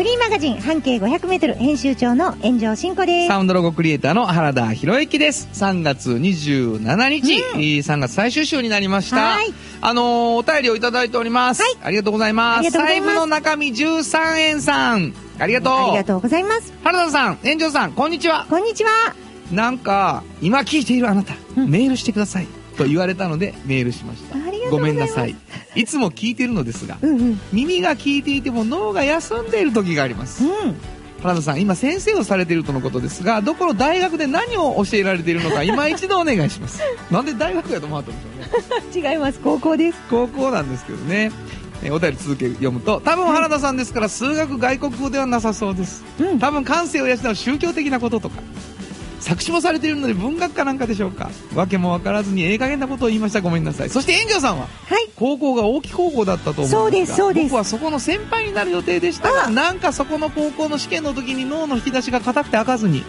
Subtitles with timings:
[0.00, 3.28] フリーマガジン半径500メートル編集長の炎上真子です。
[3.28, 5.46] サウンドロゴクリエイターの原田博之です。
[5.52, 9.16] 3月27日、えー3月最終週になりました。
[9.18, 11.60] はいあのーお便りをいただいております。
[11.60, 12.58] はいありがとうございます。
[12.60, 15.12] ありがとうございます財布の中身13円さん。
[15.38, 15.72] ありがとう。
[15.74, 16.72] ありがとうございます。
[16.82, 18.46] 原田さん、炎上さん、こんにちは。
[18.48, 18.90] こんにちは。
[19.52, 22.46] なんか、今聞いているあなた、うんメールしてください。
[22.80, 24.36] と言われたので、メールしました。
[24.70, 25.36] ごめんなさい。
[25.74, 27.40] いつも聞いているのですが、うんうん。
[27.52, 30.44] 耳が聞いていても脳が休んでいる時があります。
[30.44, 30.50] うん。
[31.22, 36.80] 原田さん、今先生をされているとのことですが、どこの大学で何を教えられているのか、今一度お願いします。
[37.12, 39.10] なんで大学やと思ったんでしょうね。
[39.10, 39.40] 違います。
[39.40, 39.98] 高校です。
[40.08, 41.30] 高校なんですけどね。
[41.82, 46.04] えーお便り続け読むと、多分原田さんですから数学外国語ではなさそうです。
[46.18, 46.38] うん。
[46.38, 48.42] 多分感性を養う宗教的なこととか
[49.20, 51.30] 作詞もされているので文学かなんかでしょうか？
[51.54, 53.40] わけもわからずにええ加減なことを言いました。
[53.40, 53.90] ごめんなさい。
[53.90, 54.66] そして炎上さんは？
[54.86, 55.10] はい。
[55.16, 57.44] 高校が大木高校だったと思うんですがそうですそうです。
[57.44, 63.04] 僕はそこの先輩になる予定でしたがなんかそこの高校の試験の時に脳の引き出しが硬くて開かずに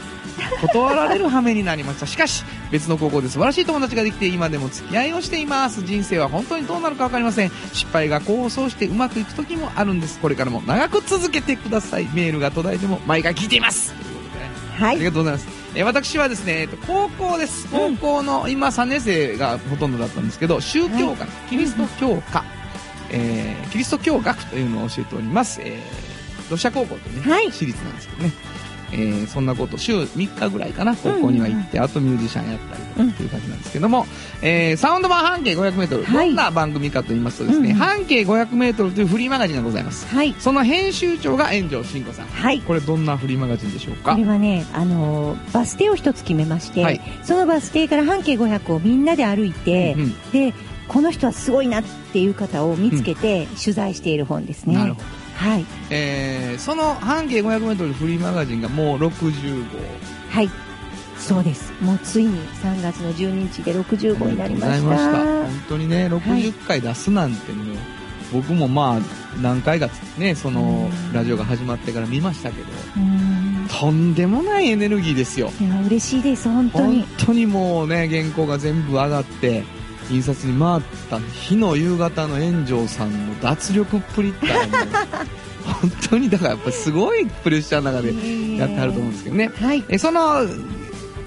[0.59, 2.05] 断られる羽目になりました。
[2.05, 5.83] しかし別の高校で素晴らしい友達ができて今でも付き合いをしています。
[5.83, 7.51] 人生は本当にどうなるか分かりません。
[7.71, 10.19] 失敗が功を奏してうまくいく時もあるんです。
[10.19, 12.05] これからも長く続けてください。
[12.13, 13.93] メールが途絶えても毎回聞いています。
[13.93, 14.83] とい。
[14.83, 15.03] ありはい。
[15.05, 15.60] がとうございます。
[15.75, 17.67] えー私はですね、えっと高校です。
[17.69, 22.43] 高校の、今3年生がほとんどだったんですけど、宗教学、キリスト教科、
[23.11, 25.61] えーキリスト教学というのを教えております。
[25.63, 26.11] えー
[26.51, 28.31] ロシア高校というね、はい私立なんですけどね。
[28.93, 34.05] えーそんなこと週3日ぐらいかな高校には行って、あとミュージシャンやったりとかっていう感じなんですけども、
[34.41, 36.27] えーサウンド版半径 500m、はい。
[36.27, 37.77] どんな番組かと言いますとですね、うんうん。
[37.79, 40.07] 半径 500m というフリーマガジンがございます。
[40.13, 40.35] はい。
[40.39, 42.27] その編集長が炎上真子さん。
[42.27, 42.59] はい。
[42.61, 44.11] これどんなフリーマガジンでしょうか？
[44.13, 47.01] これはね、あのーバス停を一つ決めまして、はい。
[47.23, 50.53] そのバス停から半径500をみんなで歩いて、うんで、
[50.87, 54.75] この人はすごいなっていう方を見つけて取材している本ですね。
[54.75, 55.65] なるほどはい。
[55.89, 59.79] えーその半径 500m フリーマガジンがもう60号
[60.29, 60.49] はい。
[61.17, 61.71] そうです。
[61.81, 65.17] もうついに3月の12日で60号になりましがとうございた。
[65.23, 67.77] 本当にね60回出すなんてもう、
[68.33, 79.63] 僕もまあ何回かねそのうんラジオが始まってから見ましたけどうんとんでもないエネルギーですよいや嬉しいです本当本に当にもうね原稿が全部上がって
[80.11, 84.67] 印刷に回った日の夕方の炎上さんの脱力っぷりったらもう
[85.81, 89.47] 本当にだからやっぱすごいプレッシャーの中でやってはると思うんですけどね。
[89.47, 89.83] はい。
[89.87, 90.41] えその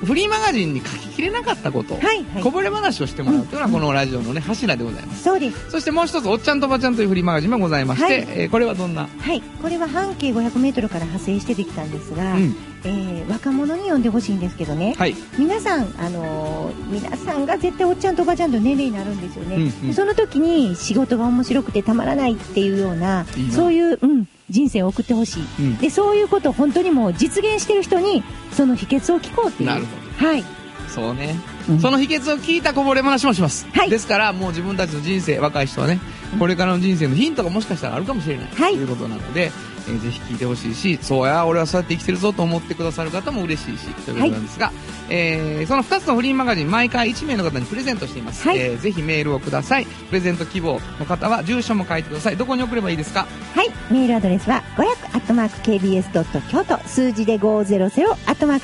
[0.05, 2.43] フリーマガジンに書ききれなかったこと、はいはい。
[2.43, 5.23] こぼれ話をしてもらうというのはこのラジオのね柱でございます。
[5.23, 5.71] そうです。
[5.71, 8.15] そしてもう一つおっちゃんとおばちゃんというフリーマガジンもございまして、はい。
[8.29, 9.07] えーこれはどんな？
[9.07, 9.41] はい。
[9.63, 12.57] これは半径 500m から派生してできたんですが、うん。
[12.85, 15.15] えー若者に読んでほしいんですけどね、はい。
[15.39, 19.89] 皆さん、あのー皆さんが絶対おっちゃんとおばちゃんと年齢になるんですよね、うんうん。
[19.89, 23.27] でその時に仕事が面白くてたまらないっていうような。
[23.53, 25.77] そういう、うん、人生を送ってほしい、うん。
[25.79, 28.23] でそういうことを本当にもう実現してる人に
[28.53, 29.69] その秘訣を聞こうっていう。
[29.69, 29.85] なる
[30.19, 30.45] ほはい、
[30.89, 31.35] そうね、
[31.69, 31.81] うん。
[31.81, 35.99] その秘訣を聞いたこぼれ話もします、はいですからもう自分たちの人生若い人はね
[36.39, 38.75] これからの人生のヒントがもしかしたらあるかもしれない、はい。
[38.75, 39.51] ということなので、
[39.89, 44.73] えーぜひ聞いてほしいしそうや俺はそうやって生きてるぞと思ってくださる方も嬉しいしということなんですが、
[45.11, 48.59] えーその2つのフリーマガジン毎回1名の方にプレゼントしています、はい。
[48.59, 49.87] えーぜひメールをください。
[49.87, 52.37] プレゼント希望の方は住所も書いてください。
[52.37, 53.27] どこに送ればいいですか？
[53.55, 56.05] はい、メールアドレスは500 KBS
[56.51, 57.65] 京都数字で500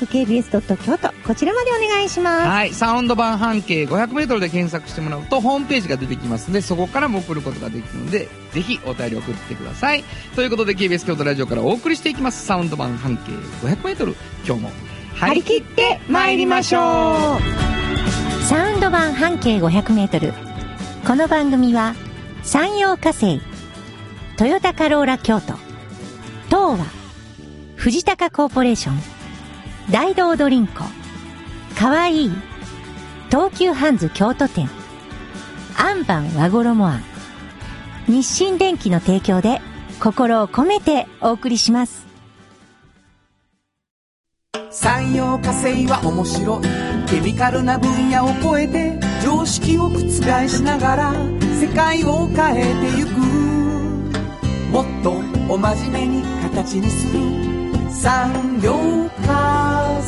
[0.07, 2.47] KBS 京都こちらまでお願いします。
[2.47, 10.03] はい、サウンド版半径 500m で検索してもらうとホームページが出てきますのでそこからも送ることができるのでぜひお便り送ってください。
[10.35, 12.45] ということで KBS 京都ラジオからお送りしていきます。
[12.45, 13.33] サウンド版半径
[13.67, 14.71] 500m 今日も
[15.15, 18.43] 張り切って参りましょう。
[18.43, 20.33] サウンド版半径500メートル。
[21.05, 21.95] この番組は、
[22.43, 23.41] 山陽火星、
[24.37, 25.55] トヨタカローラ京都、
[26.45, 26.85] 東和、
[27.75, 28.95] 藤高コーポレーション、
[29.91, 30.85] 大道ドリンコ、
[31.77, 32.31] かわいい、
[33.29, 34.69] 東急ハンズ京都店、
[35.77, 37.03] アンバン和衣あん、
[38.07, 39.61] 日清電機の提供で、
[40.01, 42.07] 心を込めてお送りします。
[44.71, 46.63] 産業化成は面白い。
[47.07, 49.99] ケミカルな分野を超えて常識を覆
[50.47, 51.13] しながら
[51.53, 53.11] 世界を変えてゆく。
[54.71, 55.11] もっと
[55.53, 57.21] お真面目に形にする。
[57.91, 58.73] 産業
[59.27, 60.01] 化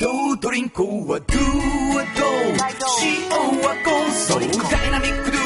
[0.00, 1.38] ドドリンクはドゥ
[1.94, 2.24] はド
[3.00, 3.30] 塩
[3.62, 4.40] はコンソー
[4.70, 5.40] ダイナミックドゥ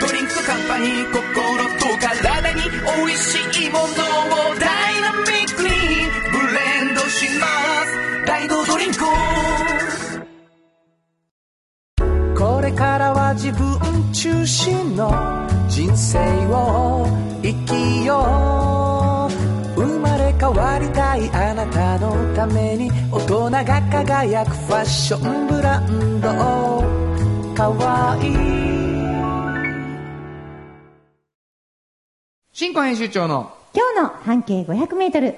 [0.00, 3.88] ドリンクカンパニー心と体に美味しいものを
[4.60, 5.68] ダイナミックに
[6.30, 7.46] ブレンドしま
[7.84, 8.98] す大道ドドリンク
[12.38, 15.10] これからは自分中心の
[15.68, 17.06] 人生を
[17.42, 18.71] 生きよう。
[20.42, 26.28] 変わりたいあなたのために大人が輝くファッションブランド
[27.54, 28.34] かわいい
[32.50, 35.34] 新婚編集長の今日の半径500メートル。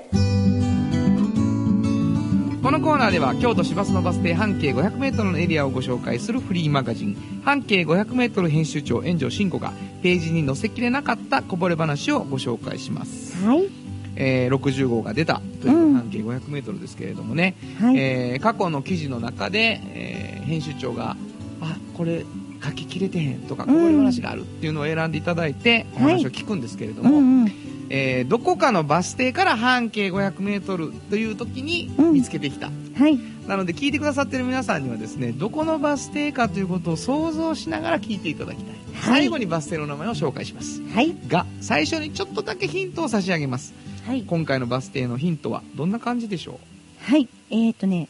[2.63, 13.84] このコーナーでは京都市バスのバス停半径 500m のエリアをご紹介するフリーマガジン半径 500m 編集長炎上真子がページに載せきれなかったこぼれ話をご紹介します、はい。
[14.17, 17.99] えー60号が出たといううん半径 500m ですけれどもね、はい。
[17.99, 21.17] えー過去の記事の中で、えー編集長が
[21.61, 22.25] あこれ
[22.63, 27.53] 書ききれてへんとかこぼれ話があるっていうのを選んでいただいてお話を聞くんですけれども、うんうん。
[27.91, 32.13] えーどこかのバス停から半径 500m という時にうん。
[32.13, 33.19] 見つけてきた、はい。
[33.47, 40.83] なので聞いてくださってる皆さんにはですねどこのバス停かということを想像しながら聞いていただきたい、最後にバス停の名前を紹介します。
[40.95, 41.15] はい。
[41.29, 43.75] が最初にちょっとだけヒントを差し上げます
[44.07, 44.23] はい。
[44.27, 46.61] 今回のバス停のヒントはどんな感じでしょ
[47.03, 47.29] はい。
[47.51, 48.09] えーとね、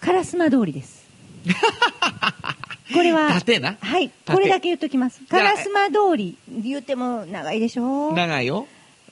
[0.00, 1.04] 烏丸通りです。
[2.94, 3.76] これうは、縦な？
[3.80, 4.10] はい。
[4.24, 5.22] 縦これだけ言っときます。
[5.28, 6.36] 烏丸通り。
[6.48, 8.12] 言っても長いでしょ？
[8.12, 8.66] 長いよ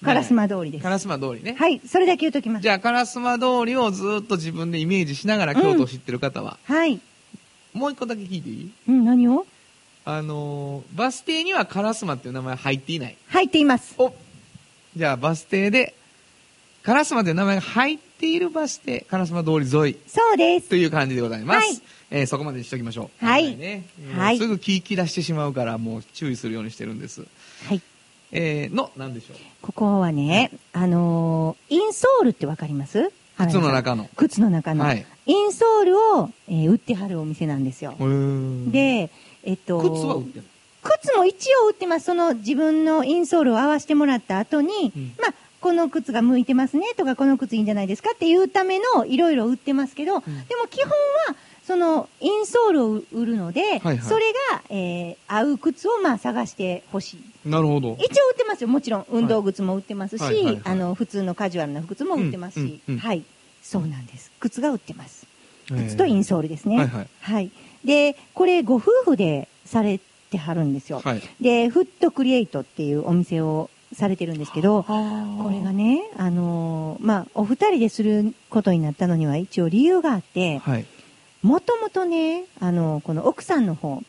[0.04, 0.86] 烏丸通りです。
[0.86, 1.80] 烏丸通りね、はい。
[1.86, 2.62] それだけ言っときます。
[2.62, 7.00] じゃあ烏丸通りをずっと自分でイメージしながら京都を知ってる方は、はい。
[7.72, 8.70] もう一個だけ聞いていい？
[8.88, 9.46] うん、何を？
[10.04, 13.94] あのーバス停には烏丸っていう名前入っていない入っています。
[13.98, 14.12] お
[14.96, 15.94] じゃあバス停で
[16.84, 20.68] 烏丸という名前が入っているバス停烏丸通り沿いそうです。
[20.68, 21.82] という感じでございます、はい。
[22.10, 23.24] えーそこまでにしておきましょう。
[23.24, 23.56] はい。
[23.56, 23.84] ね。
[24.14, 24.38] はい。
[24.38, 27.24] すぐ聞き出してしまうからもう注意するようにしてるんです。
[27.66, 27.80] はい。
[28.32, 29.36] えー、の何でしょう？
[29.62, 33.12] ここはね、あのーインソールってわかります？
[33.38, 34.10] 靴の中の。
[34.16, 34.84] 靴の中の。
[34.84, 35.06] はい。
[35.24, 37.94] インソールを、えー売ってはるお店なんですよ。
[37.98, 39.10] でで、
[39.44, 40.44] えっと、靴は売ってる
[40.82, 42.06] 靴も一応売ってます。
[42.06, 50.90] その自分のインソールを合わせてもらった後に、うんまあ、この靴が向いてますねとか、この靴いいんじゃないですかっていうためのいろいろ売ってますけど、んでも基本
[51.28, 57.48] は、そのインソールを売るので、はいはいそれが、えー合う靴をまあ探してほしい。
[57.48, 58.68] なるほど一応売ってますよ。
[58.68, 63.22] もちろん運動靴も売ってますし、はいはいはいはいあの、普通のカジュアルな靴も売ってますし、うんうんうんはい。
[63.62, 64.32] そうなんです。
[64.40, 65.26] 靴が売ってます。
[65.70, 66.76] えー靴とインソールですね。
[66.76, 67.50] はいはいはい。
[67.84, 71.00] で、これご夫婦でされてはるんですよ。
[71.04, 71.22] はい。
[71.40, 74.94] で、フットクリエイトっていうお店をされてるんですけど、こ
[75.42, 80.86] これがね、あのーまあ、お二人ですることになったのには一応理由があって、はい。
[81.42, 84.02] もともとね、あのこの奥さんの方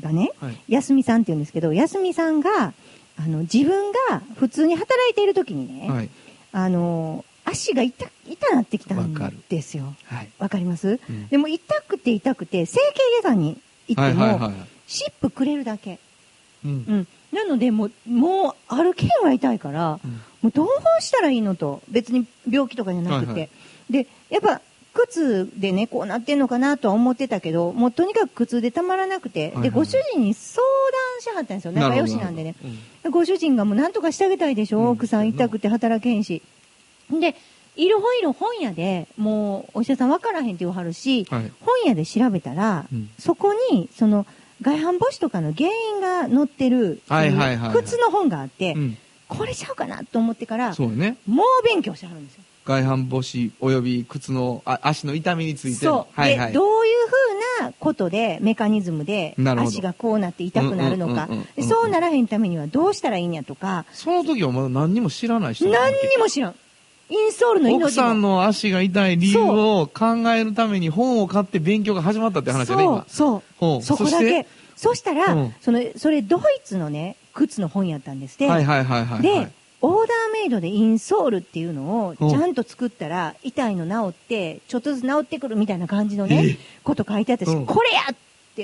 [0.00, 0.58] がね、はい。
[0.68, 2.72] やすみさんって言うんですけど、やすみさんが、
[3.16, 6.10] あの、自分が普通に働いている時にね、はい。
[6.50, 9.94] あの足が痛、痛なってきたんですよ。
[10.04, 10.28] はい。
[10.38, 11.28] わかります、うん。
[11.28, 13.58] でも痛くて痛くて、整形外科に
[13.88, 16.00] 行っても、はいはいはい湿布くれるだけ。
[16.64, 17.08] うんうん。
[17.32, 20.68] なので、もう、もう、歩けんは痛いから、うんもうどう
[21.02, 23.30] したらいいのと、別に病気とかじゃなくて。
[23.32, 23.50] はいはい
[23.90, 24.60] で、やっぱ、
[24.92, 30.60] 靴でね、こうなってんのかなとは思ってたけど、もうとにかく苦痛でたまらなくて、はいはいで、ご主人に相
[31.16, 31.72] 談しはったんですよ。
[31.72, 32.54] 仲良しなんでね。
[33.04, 36.42] うんご主人がもう何とかしてあげたいでしょ、うん奥さん痛くて働けんし。
[37.10, 37.36] で、
[37.76, 44.26] いろいろ本屋で、もうお医者さん分からへんって言わはるし、はい本屋で調べたら、うんそこに、その、
[44.62, 47.82] 外反母趾とかの原因が載ってる、はいはいはいはい。
[47.84, 48.96] 靴の本があって、うん。
[49.28, 51.18] これちゃうかなと思ってから、そうね。
[51.26, 52.42] もう勉強してはるんですよ。
[52.64, 55.86] 外反母趾および靴のあ足の痛みについて。
[55.86, 56.20] そう。
[56.20, 56.48] はいはい。
[56.48, 57.06] で、どういう
[57.60, 59.68] ふうなことで、メカニズムで、なるほど。
[59.70, 61.12] 足がこうなって痛くなるのか。
[61.12, 66.54] うんうんうんうんうん、でそうならへんためにはどうしたらいいんやとか、その時はまだ何にも知らない人何にも知らん。
[67.10, 67.86] インソールの命も。
[67.86, 73.96] 奥さんの足が痛い理由を考えるために本を買って勉強が始まったって話だね今そう、ほそう。
[73.96, 73.98] う。
[73.98, 74.46] そこだけ。
[74.76, 75.54] そしたら、うん。
[75.60, 78.46] その、それドイツのね、靴の本やったんですって。
[78.46, 79.22] はいはいはいはいはい。
[79.22, 82.30] で、オーダーメイドでインソールっていうのをうん。
[82.30, 86.58] ちゃんと作ったら、痛いの治って、ちょっとずつ治ってくるみたいな感じのね、え。
[86.84, 87.66] こと書いてあったし、うん。
[87.66, 88.16] これやっ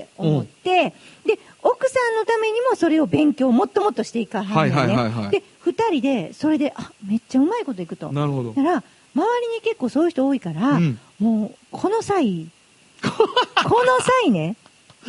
[0.02, 0.90] て思って、
[1.24, 4.76] で、奥さんのためにもそれを勉強もっともっとしていかはるね。
[4.76, 8.12] はいはいはいはいで、二人で、それで、あ、めっちゃうまいこといくと。
[8.12, 8.82] なるほどだから、
[9.14, 12.46] 周りに結構そういう人多いから、うんもう、この際、
[13.02, 14.56] この際ね、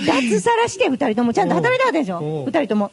[0.05, 2.43] 脱サラして二人ともちゃんと働いたわけでしょ？
[2.45, 2.91] 二人とも。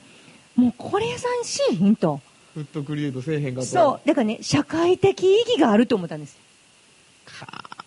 [0.57, 2.21] もうこれ屋さんしいひんと。
[2.55, 4.09] フットクリエイトせえへんかったそう。
[4.09, 6.37] だからね、社会的意義があると思ったんです。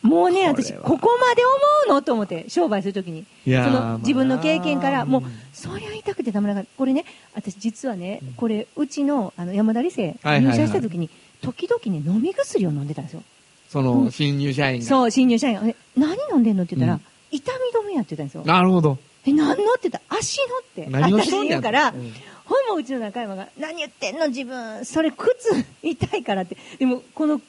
[0.05, 1.55] もうね、私、ここまで思
[1.87, 2.01] うの？
[2.01, 3.25] と思って、商売するときに。
[3.45, 6.77] その自分の経験から、もううん、そりゃ痛くてたまらなかった。
[6.77, 11.09] これね、私実はね、これ、うちの、あの、山田理生、入社したときに、
[11.41, 13.23] 時々ね、飲み薬を飲んでたんですよ。
[13.69, 14.85] その、新入社員が。
[14.85, 15.67] そう、新入社員が。
[15.67, 16.63] え何飲んでんの？
[16.63, 18.43] って言ったら、うん痛み止めやってたんですよ。
[18.45, 18.97] なるほど。
[19.25, 19.97] え、何のって言った？
[19.97, 20.85] ら、足のって。
[20.85, 22.13] 何をしとんねやから、うん
[22.45, 26.55] ほんまうちの中山が、何言ってんの自分、それ靴痛いからって。
[26.77, 27.41] でも、この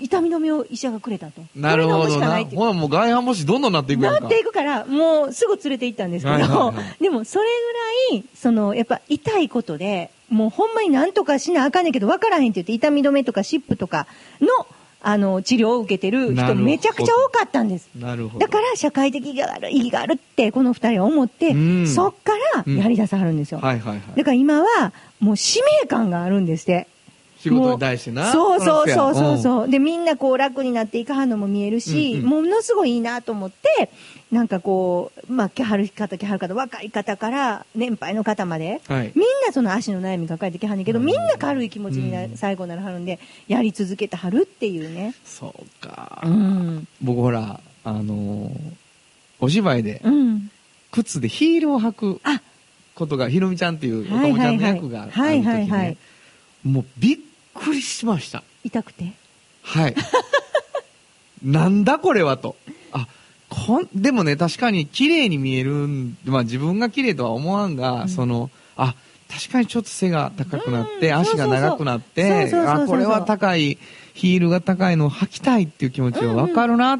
[0.00, 1.42] 痛み止めを医者がくれたと。
[1.54, 2.04] なるほどな。
[2.04, 4.20] これ飲むしかないってほら、もう外反母趾どんどんなっていくやんか。
[4.20, 7.44] なっていくから、もうすぐ連れて行ったんですけど、はいはいはいでもそれ
[8.10, 14.06] ぐらい、その、やっぱ痛いことで、もうほんまになんとかしなあかんねんけど、わからへんって言って、痛み止めとか湿布とか
[14.40, 14.48] の、
[15.06, 17.90] あの、治療を受けてる人めちゃくちゃ多かったんです。
[17.94, 18.46] なるほど。
[18.46, 22.32] だから社会的意義がある、意義があるって、この二人は思って、うんそっか
[22.64, 23.60] らやり出さはるんですよ。
[23.60, 24.00] はいはいはい。
[24.16, 26.88] だから今は、もう使命感があるんですって。
[27.44, 28.32] 仕事に対してな。
[28.32, 29.68] そうそうそうそううそう。
[29.68, 33.90] で、みんなこう楽になっていかはんのも見えるし、うんうんものすごいいいなと思って、
[34.32, 38.92] なんかこう、まあ、来はる方来はる方、若い方から年配の方まで、ん。
[38.92, 39.12] はい。
[39.14, 45.14] みんなその足の悩み抱えてきはんねんけど、うんみんな軽い気持ちにな、うん最後にならはるんで、やり続けてはるっていうね。
[45.24, 46.22] そうか。
[46.24, 46.88] うん。
[47.02, 48.50] 僕ほら、あのー
[49.40, 50.50] お芝居で、うん。
[50.90, 52.40] 靴でヒールを履くあ、
[52.94, 54.56] ことが、ひろみちゃんっていうおはい友ちゃん。
[54.56, 55.96] の役がある時はいはいはね
[56.64, 57.18] い。、もうびっ
[57.54, 58.42] くりしました。
[58.64, 59.12] 痛くて？
[59.62, 59.94] はい。
[61.42, 62.56] なんだこれはと。
[62.92, 63.06] あ、
[63.48, 68.94] こん、でもね、確かに綺麗に見えるん、まあ自分が綺麗とは思わんが、うんその、あ、
[69.30, 73.78] 確かにちょっと背が高くなって、うん足が長くなって、あ、これは高い、
[74.14, 76.98] ヒールが高いのを履きたいっていう気持ちはわかるな。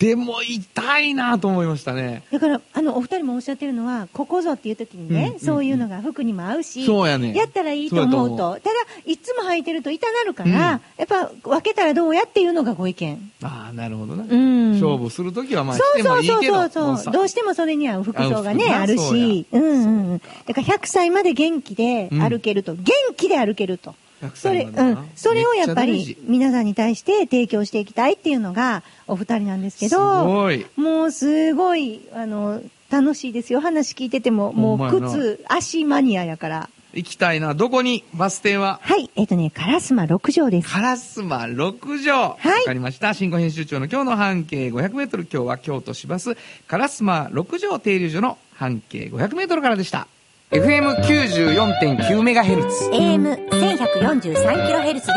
[0.00, 2.22] でも痛いなと思いましたね。
[2.32, 7.34] だから、あの、お二人もおっしゃってるのは、ここぞっていう時にね、うんそういうのが服にも合うし、そうやね。
[7.34, 8.54] やったらいいと思うと。
[8.54, 13.30] ただ、いつも履いてると痛なるから、うんやっぱ分けたらどうやっていうのがご意見。
[13.42, 14.24] ああ、なるほどな。
[14.26, 14.72] うん。
[14.72, 16.42] 勝負するときはまあそうそうそう。
[16.70, 19.46] そうそうどうしてもそれに合う服装がね、あるし。
[19.52, 20.22] うんうんうん。
[20.46, 22.74] だから100歳まで元気で歩けると。
[22.74, 22.84] 元
[23.16, 23.94] 気で歩けると。
[24.22, 25.10] 100それ、うん。
[25.16, 30.66] それをやっぱり皆さんに対して提供していきたいっていうのがお二人なんですけすど、ごい。
[30.76, 33.60] もうすごい、あの、楽しいですよ。
[33.60, 36.70] 話聞いてても、もう靴、足マニアやから。
[36.92, 37.54] 行きたいな。
[37.54, 38.04] どこに？
[38.14, 38.80] バス停は？
[38.82, 40.68] はい、えっ、とね、烏丸六条です。
[40.68, 42.12] 烏丸六条。
[42.12, 43.14] わはいかりました。
[43.14, 45.22] 新語編集長の今日の半径500メートル。
[45.32, 46.36] 今日は京都市バス
[46.68, 50.08] 烏丸六条停留所の半径500メートルからでした。
[50.50, 52.90] FM94.9 メガヘルツ。
[52.90, 55.12] AM1143kHz で、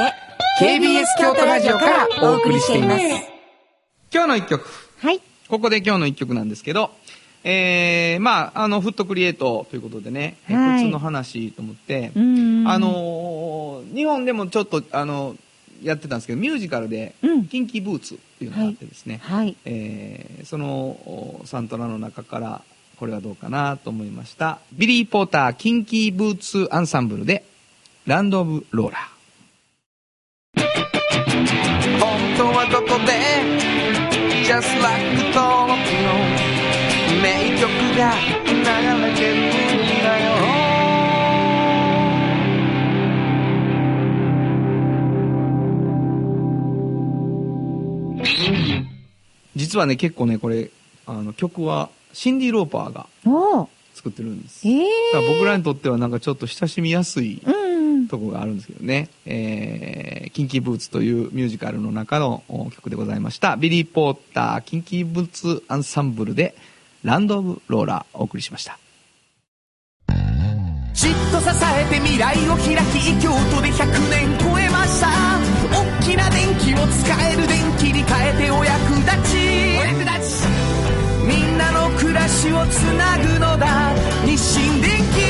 [0.62, 3.04] KBS 京都ラジオからお送りしています。
[4.14, 4.64] 今日の一曲。
[5.00, 5.20] はい。
[5.50, 6.92] ここで今日の一曲なんですけど、
[7.44, 15.36] えー、まあ、あの、フットクリエイトということでね、えはい靴の話と思って、うんあ、のー日本でもちょっと、あの、
[15.82, 19.56] やってたんですけど、ミュージカルで、うんキンキーブーツっていうのがあってですね、はい。
[19.66, 22.62] えーそのおサントラの中から、
[23.04, 24.60] これはどうかなと思いました。
[24.72, 27.44] ビリー・ポーター・キンキーブーツ・アンサンブルで、
[28.06, 30.62] ランド・オブ・ローラー。
[32.00, 33.12] 本当はどこで
[34.46, 35.04] Just like
[35.36, 36.16] 登録の
[37.22, 37.68] 名曲
[37.98, 38.14] が
[38.48, 38.54] 流
[39.04, 39.52] れてるん
[40.02, 40.32] だよ
[49.58, 50.72] 実はね結構ねこれ
[51.06, 53.08] あの曲はシンディ・ローパーが
[53.94, 54.68] 作ってるんです。
[54.68, 58.08] ええだから僕らにとってはなんかちょっと親しみやすいうん。
[58.08, 63.56] とこがあるんですけどね、えー、キンキーブーツというミュージカルの中のお曲でございました。
[63.56, 66.56] ビリー・ポーター、キンキーブーツアンサンブルで、
[67.04, 68.78] ランド・オブ・ローラーお送りしました。
[70.94, 75.08] じっと支えて未来を開き京都で100年超えました。
[75.72, 79.78] 大きな電気を使える電気に変えてお役立ち。
[79.80, 80.63] お役立ち
[82.50, 83.94] の暮らしをつなぐのだ。
[84.26, 85.24] 日清電気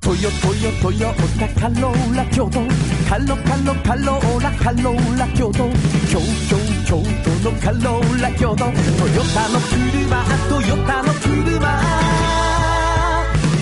[0.00, 2.60] トヨトヨトヨタカローラ京都
[3.08, 5.58] カロカロカローラカローラ京都
[6.08, 6.56] 京京
[6.86, 8.72] 京都のカローラ京都トヨ
[9.34, 11.60] タの車トヨタの車。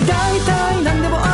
[0.07, 1.30] 大体何でもある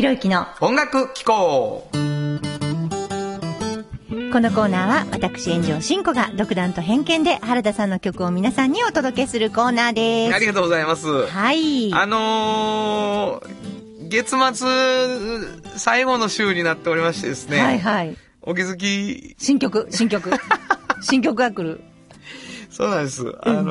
[0.00, 1.86] 原田博之の音楽機構
[4.32, 10.34] このコーナーは私炎上真子が独断と偏見で原田さんの曲を皆さんにお届けするコーナーです。
[10.34, 11.26] ありがとうございます。
[11.26, 11.92] はい。
[11.92, 14.68] あのー、月末、
[15.76, 17.60] 最後の週になっておりましてですね。
[17.60, 18.16] はいはい。
[18.40, 20.30] お気づき、新曲、新曲。
[21.02, 21.82] 新曲が来る。
[22.70, 23.34] そうなんです。
[23.42, 23.66] あのー、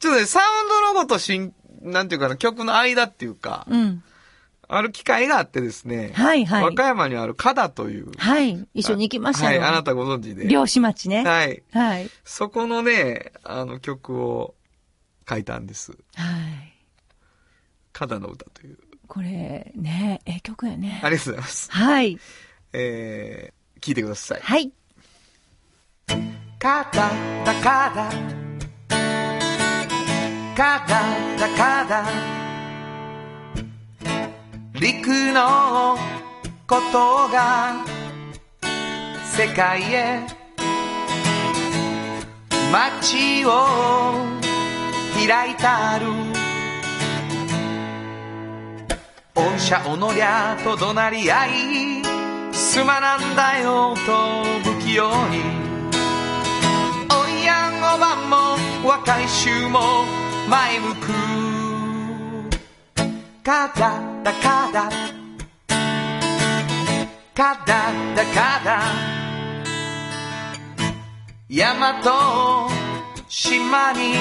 [0.00, 4.02] ちょっとね、サウンドロゴと新、なんていうかな、曲の間っていうか、うん。
[4.72, 6.12] ある機会があってですね。
[6.14, 8.12] はいはい和歌山にある加田という。
[8.16, 8.68] はい。
[8.72, 9.66] 一緒に行きましたはい、よ。
[9.66, 10.46] あなたご存知で。
[10.46, 11.24] 漁師町ね。
[11.24, 11.62] はい。
[11.72, 12.10] はい。
[12.24, 14.54] そこのね、あの曲を
[15.28, 15.90] 書いたんです。
[15.90, 16.76] はい。
[17.92, 18.78] 加田の歌という。
[19.08, 21.00] これ、ね、ええ曲やね。
[21.02, 21.72] ありがとうございます。
[21.72, 22.18] はい。
[22.72, 24.40] えー、聞いてください。
[24.40, 24.72] はい。
[26.60, 27.10] カダ
[27.44, 28.39] ダカダ
[30.60, 31.00] カダ
[31.38, 32.04] ダカダ
[34.78, 35.96] 陸の
[36.66, 37.82] ことが
[39.24, 40.20] 世界へ
[42.70, 43.48] 街を
[45.16, 46.06] 開いたる。
[49.34, 51.52] 御社おのりゃと怒鳴り合い
[52.52, 55.38] すまなんだよと不器用に。
[57.08, 58.36] おいやんおばんも
[58.86, 61.12] 若い衆も前向く。
[63.44, 64.90] カダダカダ
[67.32, 68.82] カダダカダ
[71.48, 72.68] 山と
[73.28, 74.14] 島に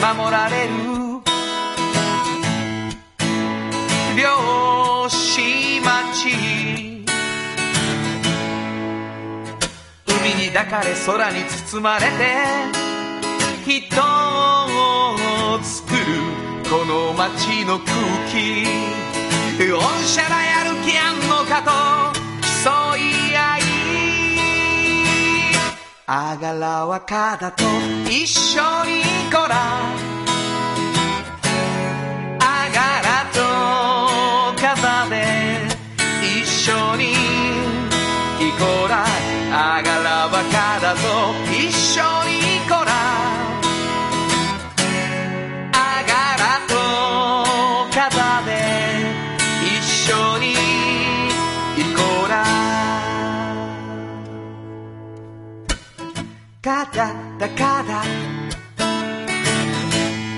[0.00, 0.70] 守られる。
[4.16, 6.34] 漁師町。
[10.08, 12.81] 海に抱かれ空に包まれて。
[13.64, 15.98] 人を作る
[16.68, 17.86] この街の空
[18.28, 18.66] 気。
[19.56, 21.70] 御社らやる気あんのかと
[22.42, 23.00] 競い
[23.36, 23.60] 合い。
[26.06, 27.62] あがらはかだと
[28.10, 29.54] 一緒にこら。
[32.40, 33.38] あがらと
[34.60, 35.14] 肩で
[36.20, 37.14] 一緒にい
[38.58, 39.06] こら。
[39.54, 40.98] あがらばかだと
[41.52, 42.31] 一緒に
[57.56, 58.02] かだ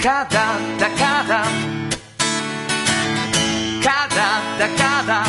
[0.03, 1.45] かだだかだ
[3.83, 4.19] かだ
[4.59, 5.25] だかだ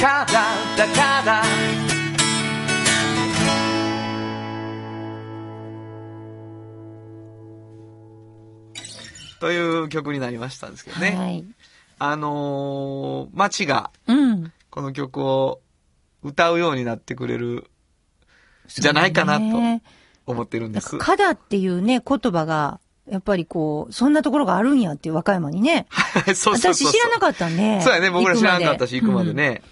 [0.00, 0.34] かだ
[0.76, 1.42] だかだ
[9.40, 11.16] という曲になりましたんですけどね。
[11.16, 11.44] はい。
[11.98, 14.52] あのー、街がうん。
[14.70, 15.60] この曲を
[16.22, 17.69] 歌うようになってくれる、
[18.74, 19.82] じゃないかなとね
[20.26, 20.90] 思ってるんです。
[20.90, 22.80] か、カダっていうね、言葉が、
[23.10, 25.86] やっぱりこう、そんなところがあるんやっていう和歌山にね。
[26.34, 26.74] そうそう。
[26.74, 27.80] 私知らなかったね。
[27.82, 29.62] そうやね、僕ら知らなかったし、行くまでうんえ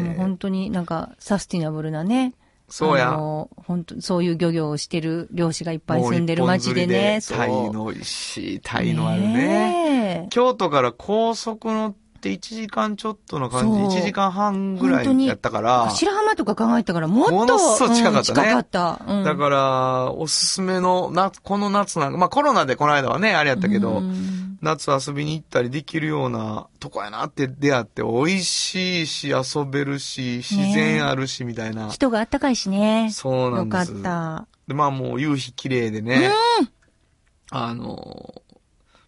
[0.00, 2.34] ーも本当になんかサスティナブルなね。
[2.68, 3.10] そうや。
[3.10, 7.20] あの本当そういう漁業をしてる漁師がいっぱい住んでる町でね。
[7.28, 9.28] タイの美味しい、タイのあるね。
[9.28, 19.00] ねえ京都から高速乗って1時間ちょっとの感じ、1時間半ぐらいやったから、白浜とか考えたからもっとものすごい近かったねうん近かった。
[19.06, 31.90] うんだから、おすすめの、な、この夏なんか、まあコロナでこの間はね、あれやったけど、うん夏遊びに行ったりできるようなとこやなって出会って、美味しいし、遊べるし、自然あるし、みたいな。
[31.90, 33.10] 人があったかいしね。
[33.12, 33.90] そうなんです。
[33.90, 34.46] よかった。
[34.68, 36.30] で、まあもう夕日綺麗でね。
[37.50, 38.40] あの、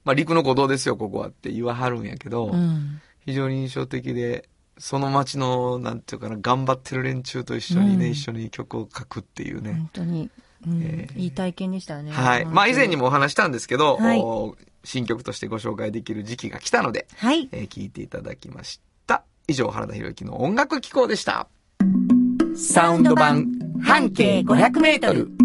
[0.04, 3.00] まあ陸の古道ですよ、ここはって言わはるんやけど、うん。
[3.24, 9.72] 非常に印象的で、その街の、なんていうかな、頑張ってる連中と一緒にね、うん一緒に曲を書くっていうね。
[9.72, 10.30] 本当に、
[10.66, 12.10] うんえーいい体験でしたね。
[12.10, 12.44] はい。
[12.46, 13.02] まあ以前にも。
[13.02, 17.48] もお話したんですけど、はいお新曲としてご紹介できる時期が来たので、はい。
[17.52, 19.24] えー聞いていただきました。
[19.46, 21.48] 以上、原田博之の音楽機構でした。
[22.56, 23.46] サウンド版
[23.82, 25.43] 半径500メートル。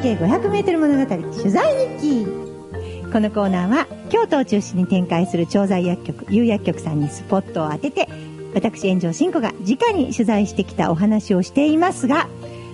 [0.00, 2.26] 半径500メートル物語取材日記。
[3.12, 8.08] このコーナーは京都を中心に展開する調剤薬局有薬局さんにスポットを当てて
[8.54, 12.28] 私炎上真子が直に取材してきたお話をしていますが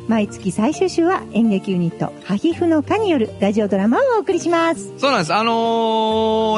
[0.08, 4.92] 毎月最終週は演劇ユニット、ハヒフの課によるラジオドラマをお送りします。
[4.98, 5.34] そうなんです。
[5.34, 5.52] あの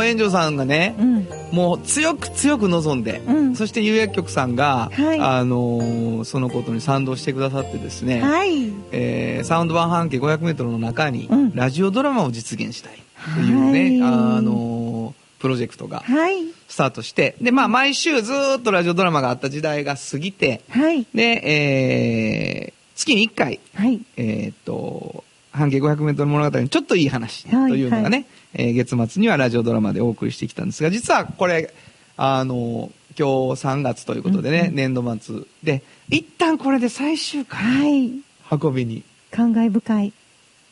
[0.02, 1.28] ー、炎上さんがね、うん。
[1.50, 8.70] もう強く強く望んで、うんそして有薬局さんが、はいあのーそのことに賛同してくださってですね、はい。
[8.92, 13.02] えーサウンド版半径 500m の中に、うんラジオドラマを実現したい
[13.34, 16.34] というね、はいあのープロジェクトがはい。
[16.68, 21.06] スタートして、で、まあ、毎週ずーっとラジオドラマがあった時代が過ぎて、はい。
[21.14, 24.00] で、えー月に1回、はい。
[24.16, 31.72] えーっと、半径 500m 物語にちょっといい話とはいいうのがね、えー月末にはラジオドラマでお送りしてきたんですが、実はこれ、
[32.16, 38.12] あの、今日3月ということでね、年度末で、一旦これで最終回、はい。
[38.60, 39.02] 運びに。
[39.30, 40.12] 感慨深い。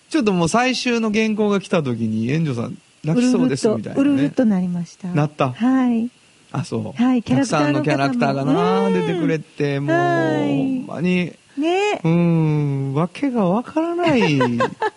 [0.08, 4.30] ちょっともう最終の原稿が来た時に、援助さん泣きそうですみたいなうるるっね。
[4.30, 5.08] となりました。
[5.08, 5.52] なった？
[5.52, 6.08] はい。
[6.52, 7.02] あ、そう。
[7.02, 14.38] はいキャラクターのたくさんのキャラクターが方な、も出てくれて、もう、はいほんまに、ねうーん、わけがわからない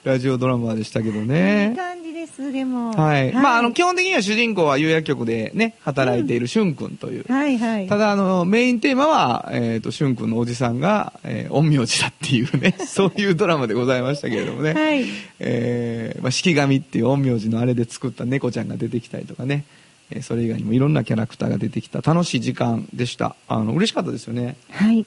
[0.03, 1.73] ラジオドラマでしたけどいいね。
[1.77, 2.91] 感じです、でも。
[2.93, 3.31] はい。
[3.31, 7.25] まあ、あの、基本的には主人公は有薬局でね、働いているしゅんくんという。
[7.31, 7.87] はいはい。
[7.87, 14.73] ただ、あの、メインテーマは、えっ、と、しゅんくんのおじさんが、えー、陰陽師だっていうね、 そういうドラマでございましたけれどもね。
[14.73, 15.05] はい。
[15.39, 19.63] えーまあ、式神っていう陰陽師のあれで作った猫ちゃんが出てきたりとかね。
[20.11, 23.35] えーそれ以外にもいろんなキャラクターが出てきた楽しい時間でした。
[23.47, 24.55] あの、嬉しかったですよね。
[24.71, 25.05] はい。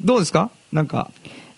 [0.00, 0.50] どうですか？
[0.72, 1.10] なんか、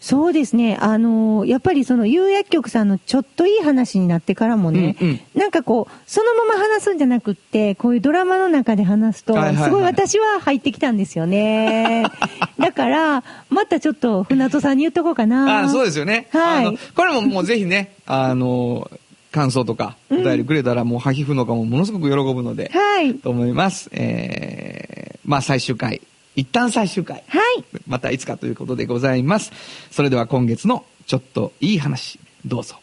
[0.02, 0.76] そうですね。
[0.80, 12.04] あのーやっぱりその有薬局さんのちょっといい話になってからもね、うんうんなんかこう、そのまま話すんじゃなくって、こういうドラマの中で話すと、すごい私は入ってきたんですよね。
[12.58, 15.62] だから、またちょっと船戸さんに言っとこうかな。
[15.64, 16.26] あそうですよね。
[16.32, 18.90] はいこれももうぜひね、あの、
[19.30, 23.14] 感想とか、お便りくれたら、もう、ハヒフのかもものすごく喜ぶので、はい。
[23.14, 23.88] と思います。
[23.92, 26.02] えー、まあ最終回。
[26.36, 27.24] 一旦最終回。
[27.28, 27.64] はい。
[27.86, 29.52] またいつかということでございます。
[29.90, 32.76] それでは今月のちょっといい話、どうぞ。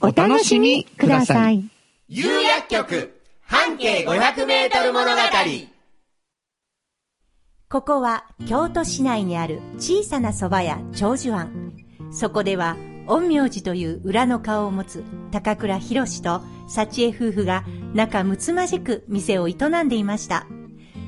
[0.00, 1.64] お楽しみください。
[2.08, 5.16] 有薬局半径500メートル物語
[7.68, 11.72] ここは京都市内にある小さな蕎麦屋長寿庵。
[12.12, 12.76] そこでは、
[13.08, 19.54] 陰陽師という裏の顔を持つ高倉博士と幸恵夫婦が仲睦まじく店を営
[19.84, 20.46] んでいました。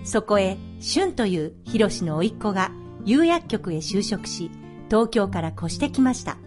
[0.04, 2.72] そこへ、俊という博士の甥っ子が
[3.04, 4.50] 有薬局へ就職し、
[4.88, 6.38] 東京から越してきました。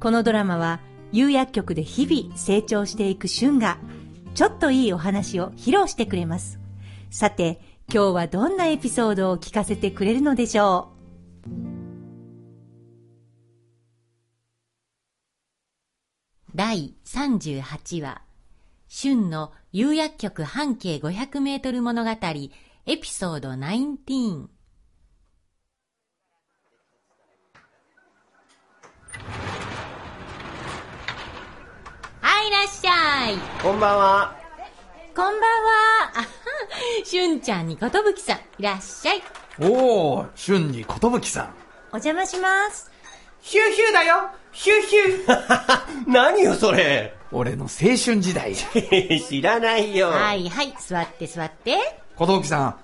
[0.00, 0.80] このドラマは、
[1.12, 3.78] 有薬局で日々成長していく俊が、
[4.34, 6.58] ちょっといいお話を披露してくれます。
[7.10, 7.60] さて、
[7.92, 10.90] 今日はどんなエピソードを聞かせてくれるのでしょ
[11.46, 11.50] う？
[16.54, 18.22] 第38話、
[18.88, 24.46] 春の有薬局半径500メートル物語、エピソード19。
[32.20, 33.36] はい、いらっしゃい。
[33.60, 34.36] こんばんは
[35.12, 35.40] こんばんは。
[36.14, 36.26] あはん、
[37.04, 39.22] 春ちゃんにことぶきさん、いらっしゃい。
[39.60, 41.44] おお、春にことぶきさん。
[41.46, 42.92] うお邪魔します。
[43.40, 48.54] ヒューヒューだよヒューヒュー 何よそれ俺の青春時代。
[49.28, 51.76] 知らないよはいはい、座って座って。
[52.16, 52.78] ことぶきさん、好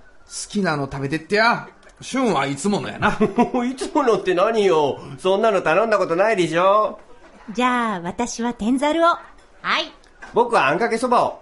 [0.49, 1.69] きなの食べてってや。
[2.03, 3.09] 春はいつものやな。
[3.65, 6.99] いつものって何よそんなの頼んだことないでしょ
[7.53, 9.07] じゃあ、私は天ざるを。
[9.07, 9.21] は
[9.81, 9.93] い。
[10.33, 11.41] 僕はあんかけそばを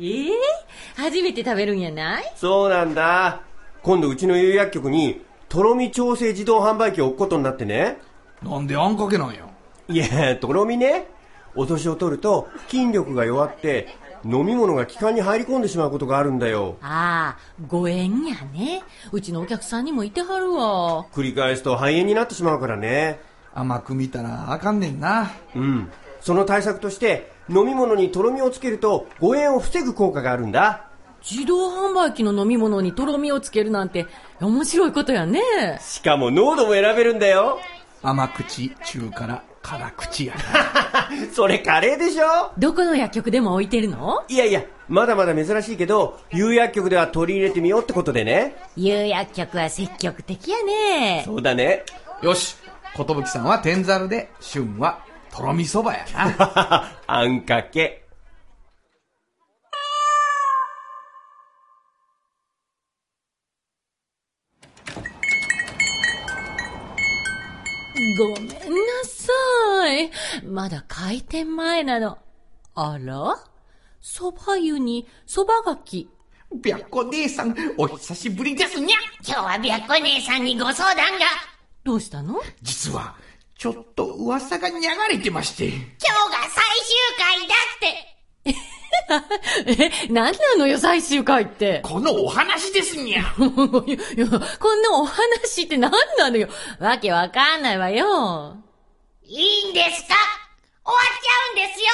[0.00, 0.32] ええ
[0.96, 2.32] 初めて食べるんやない？
[2.36, 3.40] そうなんだ
[3.82, 7.98] 今度うちの有薬局にとろみ調整自動販売機を置くことになってね
[8.42, 9.40] なんであんかけなんや？
[9.88, 11.06] いやとろみね
[11.54, 13.88] お年を取ると筋力が弱って
[14.24, 18.82] 飲み物が気管に入り込んでしまうことがあるんだよああ、ご縁やね。
[19.10, 21.06] うちのお客さんにもいてはるわ。
[21.12, 23.20] 繰り返すと肺炎になってしまうからね
[23.54, 25.32] 甘く見たらあかんねんな。
[25.54, 30.86] うんその対策として飲み物にとろみをつけると誤嚥を防ぐ効果があるんだ
[31.28, 34.06] 自動販売機の飲み物にとろみをつけるなんて
[34.40, 35.40] 面白いことやね。
[35.80, 37.58] しかも濃度も選べるんだよ
[38.02, 41.08] 甘口、中辛、辛口やな。
[41.32, 42.52] それカレーでしょ？
[42.58, 44.22] どこの薬局でも置いてるの？
[44.28, 51.22] いやいやまだまだ珍しいけど有薬局では取り入れてみようってことでね有薬局は積極的やね。
[51.24, 51.84] そうだね
[52.22, 52.56] よし、
[52.94, 55.00] ことぶきさんは天ざるで、春は
[55.34, 56.92] とろみそばやな。
[57.06, 58.01] あんかけ
[68.18, 68.54] ごめんな
[69.04, 69.32] さ
[69.94, 70.10] い。
[70.44, 72.18] まだ開店前なの。
[72.74, 73.36] あら？
[74.02, 76.10] 蕎麦湯に蕎麦がき。
[76.62, 78.96] 白子姉さん、お久しぶりですにゃ。
[79.26, 81.26] 今日は白子姉さんにご相談が。
[81.84, 82.40] どうしたの？
[82.60, 83.16] 実は、
[83.56, 84.74] ちょっと噂が流
[85.08, 85.68] れてまして。
[85.68, 85.88] 今日が
[86.42, 86.60] 最終
[87.18, 88.11] 回だって
[88.44, 91.80] え、何なのよ、最終回って。
[91.84, 93.24] このお話ですにゃ。
[93.36, 96.48] こんなお話って何なのよ。
[96.80, 98.56] わけわかんないわよ。
[99.22, 100.14] いいんですか？
[100.84, 101.86] 終わっちゃうんですよ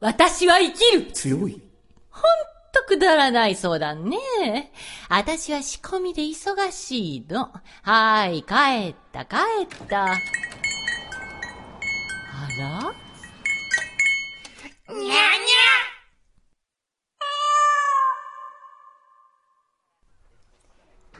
[0.00, 1.60] 私は生きる強い。
[2.10, 2.22] ほん
[2.72, 4.18] とくだらない相談ね。
[5.10, 7.52] 私は仕込みで忙しいの。
[7.82, 10.04] はい、帰った、帰った。
[10.04, 10.08] あ
[12.58, 12.94] ら？
[14.94, 15.16] にゃにゃ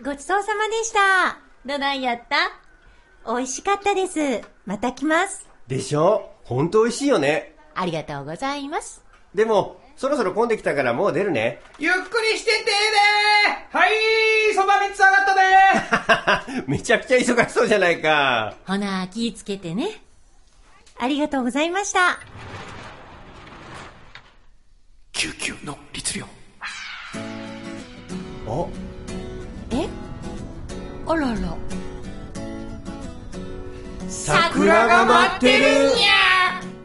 [0.07, 1.39] ごちそうさまでした。
[1.67, 3.33] どないやった？
[3.35, 4.41] 美味しかったです。
[4.65, 5.49] また来ます。
[5.67, 6.31] でしょ？
[6.45, 7.57] 本当美味しいよね。
[7.75, 9.03] ありがとうございます。
[9.35, 11.61] でも、そろそろ混んできたからもう出るね。
[11.81, 12.71] ゆっくりしてってで
[13.73, 13.91] はい、
[14.55, 18.55] そば3つ上がったで めちゃくちゃ忙しそうじゃないか。
[18.65, 20.03] ほな、気ぃつけてね。
[20.99, 22.21] ありがとうございました。
[25.13, 26.25] 救急の律令。
[26.25, 26.27] あ、
[28.49, 28.86] え
[31.09, 31.37] あらら。
[34.09, 35.65] 桜が待ってる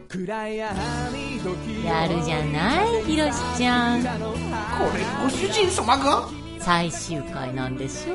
[0.08, 4.02] 暗闇時やるじゃない、ひろしちゃん。
[4.02, 6.28] これ、ご主人様が？
[6.60, 8.14] 最終回なんでしょ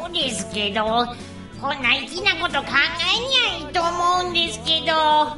[0.00, 0.82] そうですけど、
[1.60, 2.68] こんな粋なこと考
[3.14, 5.36] えにゃいいと思うんですけど。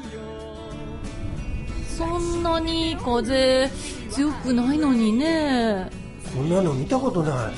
[1.99, 3.69] そんなに風
[4.11, 5.91] 強くないのにね。
[6.35, 7.55] こんなの見たことない。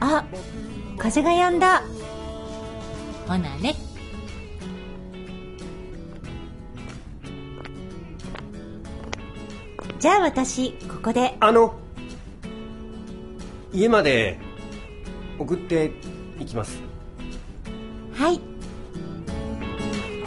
[0.00, 0.24] あ、
[1.00, 1.82] 風が止んだ。
[3.26, 3.74] ほなね。
[9.98, 11.38] じゃあ私、ここで。
[11.40, 11.74] あの、
[13.72, 14.38] 家まで
[15.38, 15.90] 送って
[16.38, 16.82] いきます。
[18.12, 18.38] はい。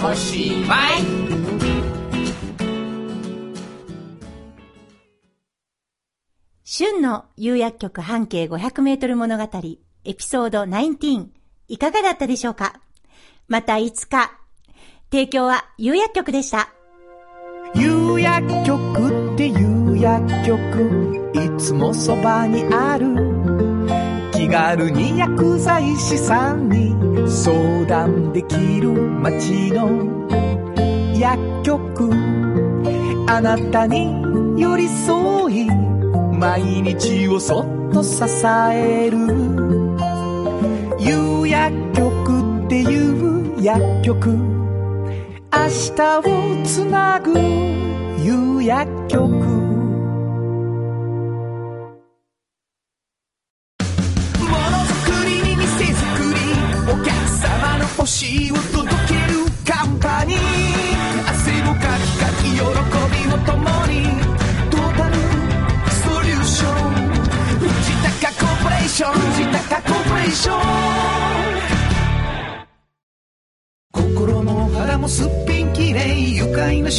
[0.03, 1.33] おしまい。
[6.65, 9.47] 春の釉薬局半径500メートル物語、
[10.05, 11.27] エピソード19、
[11.69, 12.81] いかがだったでしょうか？
[13.47, 14.37] またいつか。
[15.11, 16.69] 提供は釉薬局でした。
[17.75, 26.93] 夕薬局っていう薬局いつもそばにある気軽に薬剤師さんに
[27.27, 30.27] 相談できる街の
[31.17, 32.11] 薬局
[33.27, 38.21] あなたに寄り添い毎日をそっと支
[38.71, 39.17] える
[41.05, 44.29] 夕薬局っていう薬局。
[44.29, 47.37] 明日をつなぐ
[48.23, 49.62] 夕薬局。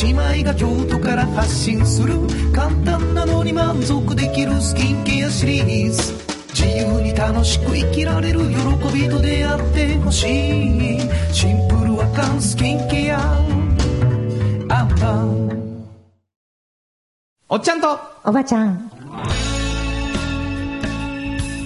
[0.02, 2.14] 姉妹が京都から発信する
[2.52, 6.12] 簡単なのに満足できるスキンケアシリーズ。
[6.52, 8.56] 自由に楽しく生きられる喜
[8.92, 11.00] びと出会ってほしい。
[11.32, 13.20] シンプルアカンスキンケア。
[14.68, 15.86] アンパン
[17.48, 18.90] おっちゃんと、おばちゃん。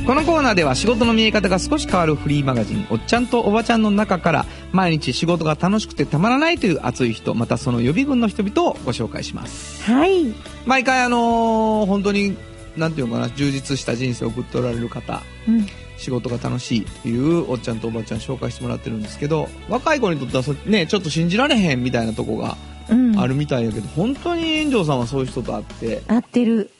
[0.08, 9.82] このコーナーでは仕事の見え方が少し変わるフリーマガジン、おっちゃんとおばちゃんの中から、毎日仕事が楽しくてたまらないという熱い人、またその予備軍の人々をご紹介します。
[9.82, 10.32] はい。
[10.64, 12.38] 毎回あのー本当に、
[12.74, 15.66] なんていうのかな、充実した人生を送っておられる方、うん。
[15.98, 22.56] 仕事が楽しいというおっちゃんとおばちゃん紹介してもらってるんですけど、若い子にとってはそね、ちょっと信じられへんみたいなとこが
[22.88, 23.20] うん。
[23.20, 26.70] あるみたいやけど、本当に炎上さんはそういう人と会って、合ってる。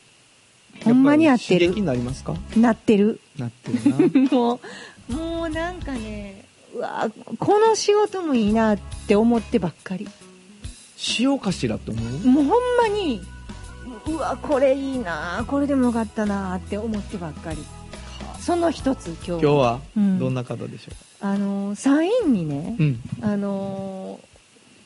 [0.85, 2.35] ほんまに合ってるなりますか？
[2.57, 3.21] なってる。
[3.39, 4.31] なってるな。
[4.37, 4.61] も
[5.11, 10.09] う、もうなんかね、うわこの仕事もいいなって思ってばっかり。
[10.97, 12.29] しようかしらって思う？
[12.29, 13.21] もうほんまに、
[14.07, 17.59] うわこれいいなこれでもよかったなって思ってばっかり。
[18.41, 19.29] その一つ今日。
[19.31, 23.01] 今日はうんどんな方でしょあの、山陰にねう、うん。
[23.21, 24.29] あのー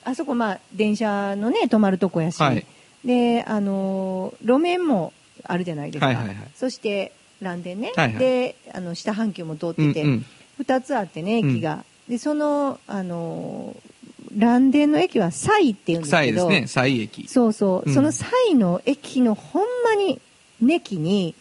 [0.05, 2.67] あそこまあ電車のね止まるとこやし、はい
[3.05, 5.13] であのー路面も
[5.45, 6.37] あるじゃないですか、はいはいはい。
[6.55, 8.19] そして蘭電ね、はいはい。
[8.19, 10.27] であの下半球も通ってて、うんうん。
[10.61, 13.93] 2つあってね駅が、でそのあのー
[14.39, 16.11] 蘭電の駅は西っていうんですけど。
[16.11, 17.29] サイですね、サイ駅。
[17.29, 17.95] そうそう、うん。
[17.95, 20.21] その西の駅のほんまに
[20.63, 21.35] ネキに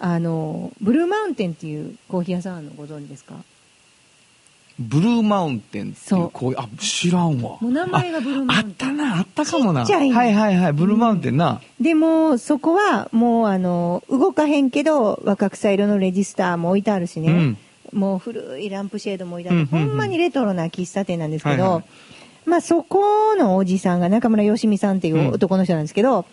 [0.00, 3.34] あのーブルーマウンテンっていうコーヒー屋さんあるのご存知ですか？
[4.82, 6.24] ブルーマウンテンっていそう。
[6.26, 7.58] うこうあ知らんわ。
[7.60, 8.88] もう名前がブルーマウンテン。
[8.88, 9.82] ああったなあったかもな。
[9.82, 10.10] ちっちゃい。
[10.10, 17.56] はいはいはいブルーマウンテンな、でも、そこはもうあの、動かへんけど、若草色のレジスターも置いてあるしね。
[17.92, 19.58] もう古いランプシェードも置いてある。
[19.60, 19.88] うんうんうん。
[19.88, 21.84] ほんまにレトロな喫茶店なんですけど、はいはい。
[22.44, 26.24] まあそこのおじさんが中村よしみさんっていう男の人なんですけど、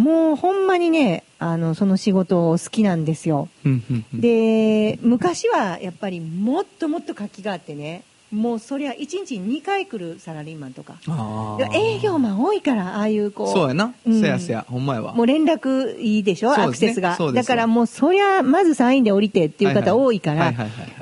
[0.00, 3.48] もうほんまにね、あの、その仕事を好きなんですよ。
[3.66, 4.20] うんうんうん。
[4.20, 10.94] で、昔はやっぱりもっともっと活気があってね、もうそりゃ1日に2回来るサラリーマンとか。
[11.74, 13.48] 営業マン多いから、ああいうこう。
[13.48, 14.20] そうやな、うん。
[14.20, 15.12] せやせやほんまやわ。
[15.14, 16.62] もう連絡いいでしょ、ね。
[16.62, 17.18] アクセスが。
[17.34, 20.52] だからもうそりゃ、まずサインで降りてっていう方多いから、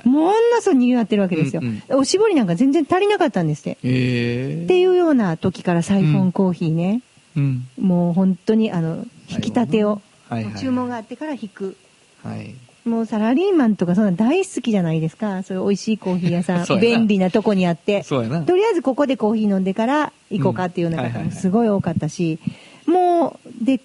[0.05, 3.79] ものすごい賑わってるわけですよ、うんおしぼりなんか全然足りなかったんですって。
[3.85, 7.03] ええっていうような時からサイフォンコーヒーね、
[7.39, 11.77] うんもう本当にあの、引き立てを、はいはい注文があってから引く。
[12.23, 15.43] はいもうサラリーマンとかそんな大好きじゃないですか。
[15.43, 18.03] そういう美味しいコーヒー屋さん、 便利なとこにあって。
[18.03, 22.39] そうやなとりあえずここでコーヒー飲んでから行こうかっていうような方もすごい多かったし、
[22.87, 23.81] もう、で、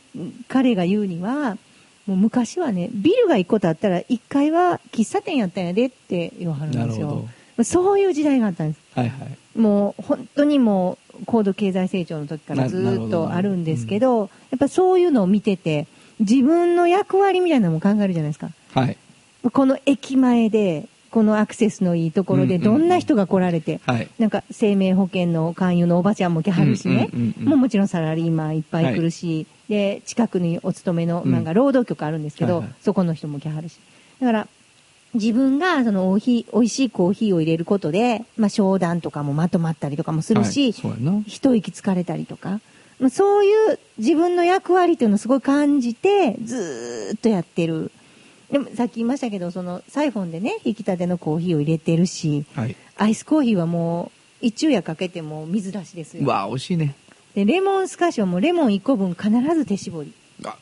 [0.48, 1.58] 彼が言うには、
[2.08, 7.28] もう昔はね、ビルが一個とあったら1階は喫茶店やったんやでって言わはるんですよ。
[7.64, 8.82] そういう時代があったんです。
[8.96, 15.88] はいはいもう本当にもう高度経済成長の時からずーっとあるんですけど、やっぱそういうのを見てて、
[16.20, 18.50] 自分の役割みたいなのも考えるじゃないですか。
[18.74, 18.98] はい。
[19.52, 22.80] この駅前で、このアクセスのいいところでうんうんうん。
[22.80, 24.08] どんな人が来られて、はい。
[24.18, 27.50] なんか生命保険の勧誘のおばちゃんも来はるしね、うんうんうんうん。
[27.50, 31.32] もうもちろんサラリーマンいっぱい来るし、で、近くにお勤めの、うん。
[31.32, 32.76] なんか労働局あるんですけど、はいはい。
[32.82, 33.80] そこの人も来はるし。
[34.20, 34.48] だから、
[35.14, 41.24] 自分がそのおひ美味しいコーヒーを入れることで、まあ商談とかもまとまったりとかもするし、はいそうやな。
[41.28, 42.62] 一息つかれたりとか、
[43.00, 47.92] まあそういう自分の役割っていうのをすごい感じて、ずーっとやってる。
[48.52, 52.76] でもさっき言いましたけど、そのサイフォンでね、引き立てのコーヒーを入れてるし、はい。
[52.98, 56.24] アイスコーヒーはもう、一昼夜かけても水出しですよ。
[56.24, 56.96] うわ美味しいね。
[57.34, 60.14] で、レモンスカッシュはもうレモン1個分必ず手絞り。
[60.44, 60.58] あ。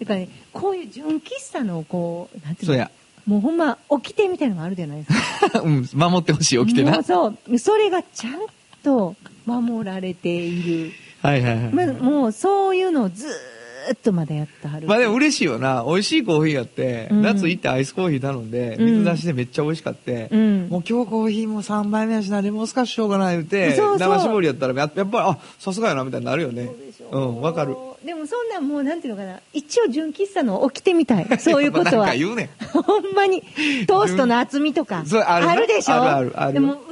[0.00, 2.74] だからね、こういう純喫茶のこう、なんていうの？
[2.74, 2.90] そうや
[3.26, 5.60] もうほんま、掟みたいなのがあるじゃないですか。
[5.64, 7.58] うん守ってほしい起きてもなうそう。
[7.58, 8.34] それがちゃん
[8.82, 9.14] と
[9.46, 10.92] 守られている。
[11.22, 14.86] はいはいはいまあ、もうそういうのをずーっとまだやってはる。
[14.86, 15.84] まあでも嬉しいよな。
[15.86, 26.70] 美味しいコーヒーやって、うん夏行ってアイスコーヒー頼んで、うん水出しでめっちゃ美味しかって、うんもう今日コーヒーも3杯目やしな、レモンスカッシュしようかな言うて、そうそう生絞りやったらややっぱり、あ、さすがやなみたいになるよね。
[27.10, 27.76] うん、わかる。
[28.04, 29.40] でもそんなんもうなんていうのかな。
[29.52, 31.26] 一応純喫茶の起きてみたい。
[31.38, 32.06] そういうことは。
[32.08, 32.48] か言うねん。
[32.82, 33.42] ほんまに、
[33.86, 35.04] トーストの厚みとか。
[35.26, 36.52] あるなでしょ？
[36.52, 36.88] でも裏切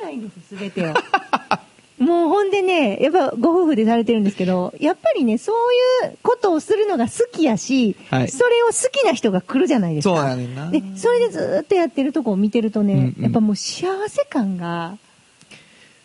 [0.00, 0.94] らないんです、すべてを。
[1.98, 10.16] もうほんでね、やっぱご夫婦でされてるんですけど、やっぱりね、そういうことをするのが好きやし、はいそれを好きな人が来るじゃないですか。
[10.16, 10.68] そうやねんな。
[10.70, 14.96] で、それでずーっとやってるとこを見てるとね、うんうんやっぱもう幸せ感が、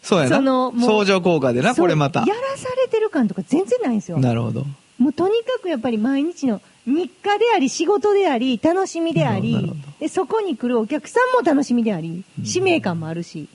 [0.08, 0.38] そうやな。
[0.38, 2.26] そのもう相乗効果でな、これまたや。
[2.28, 4.20] らされてる感とか全然ないんですよ。
[4.20, 4.66] なるほど。
[4.98, 13.48] もうとにかくやっぱり毎日の日課であり、仕事であり、楽しみでありなるほどなるほ、で、そこに来るお客さんも楽しみであり、使命感もあるし。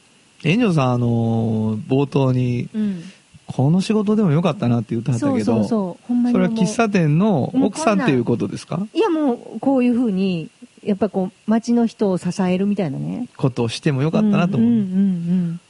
[0.44, 3.02] 炎上さん、あのー冒頭に、うん。
[3.46, 6.06] この仕事でもよかったなって言ってはったそうけど、そうそう。
[6.06, 8.86] ほんまにそれもうは喫茶店の奥さんっていうことですか？
[8.94, 10.48] いやもう、こういうふうに、
[10.84, 13.28] やっぱこう、街の人を支えるみたいなね。
[13.36, 14.70] ことをしてもよかったなと思う。
[14.70, 15.60] うんうんうん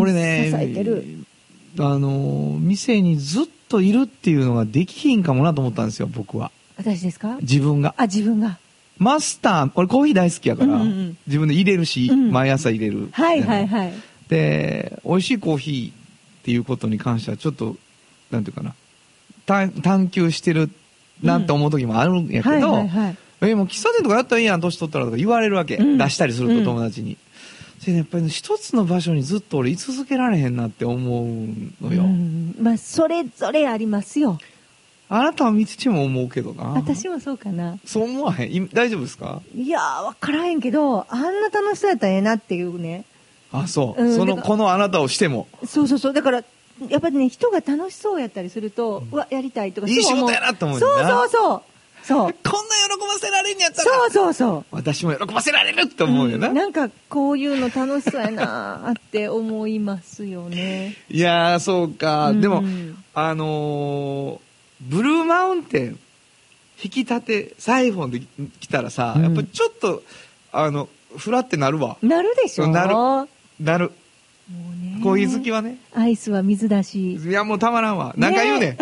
[0.00, 1.04] 俺ね、支えてる
[1.78, 6.50] あのー、店にずっといるっていうのができひんかもなと思ったんですよ、僕は。
[6.76, 7.36] 私ですか？
[7.40, 7.94] 自分が。
[7.96, 8.58] あ、自分が。
[8.98, 13.08] マスター、俺コーヒー大好きやから、うんうんうん自分で入れるし、うん毎朝入れる。
[13.12, 13.92] はいはいはい。
[14.28, 15.94] で、美味しいコーヒーっ
[16.42, 17.76] ていうことに関してはちょっと、
[18.30, 18.74] なんていうかな、
[19.46, 20.70] 探探求してる
[21.22, 23.16] なって思う時もあるんやけど、はいはいはい。
[23.40, 25.76] え、もう喫茶店とかやったらいいやん、年取ったらとか言われるわけ。
[25.76, 27.16] うん出したりするとうん友達に。
[27.88, 31.26] それでやっぱりね一つの場所にずっと俺居続けられへんなって思う
[31.82, 32.02] のよ。
[32.02, 34.38] うんまあ、それぞれありますよ。
[35.08, 36.64] あなたは三つも思うけどな。
[36.64, 37.78] 私もそうかな。
[37.86, 38.52] そう思わへん？
[38.52, 39.40] い大丈夫ですか？
[39.54, 43.06] いやー、わからへんけど、あんな楽しそうやったらええなっていうね。
[43.52, 44.04] あ、そう。
[44.04, 45.48] うんその、このあなたをしても。
[45.66, 46.12] そうそうそう。
[46.12, 46.44] だから、
[46.90, 49.88] やっぱりね、人が楽しそうやったりすると、うわ、やりたいとか。
[49.88, 51.62] いい仕事やなって思うそうそうそう。
[52.08, 52.16] そう。
[52.16, 54.64] こんな喜ばせられんやったら、そうそうそう。
[54.70, 56.48] 私も喜ばせられるって思うよな。
[56.48, 60.96] んなんか、こういうの楽しそうやな ーって思いますよね。
[61.10, 62.30] いやー、そうか。
[62.30, 62.64] うんでも、
[63.12, 64.48] あのー
[64.80, 65.98] ブルーマウンテン、
[66.82, 68.22] 引き立て、サイフォンで
[68.60, 70.02] 来たらさ、うんやっぱちょっと、
[70.52, 71.98] あの、ふらってなるわ。
[72.00, 73.28] なるでしょなるも
[73.60, 73.92] なる。
[74.48, 74.52] う
[74.82, 75.76] ねコーヒー好きはね。
[75.94, 77.16] アイスは水だし。
[77.16, 78.14] いや、もうたまらんわ。
[78.16, 78.78] なんか言うねん。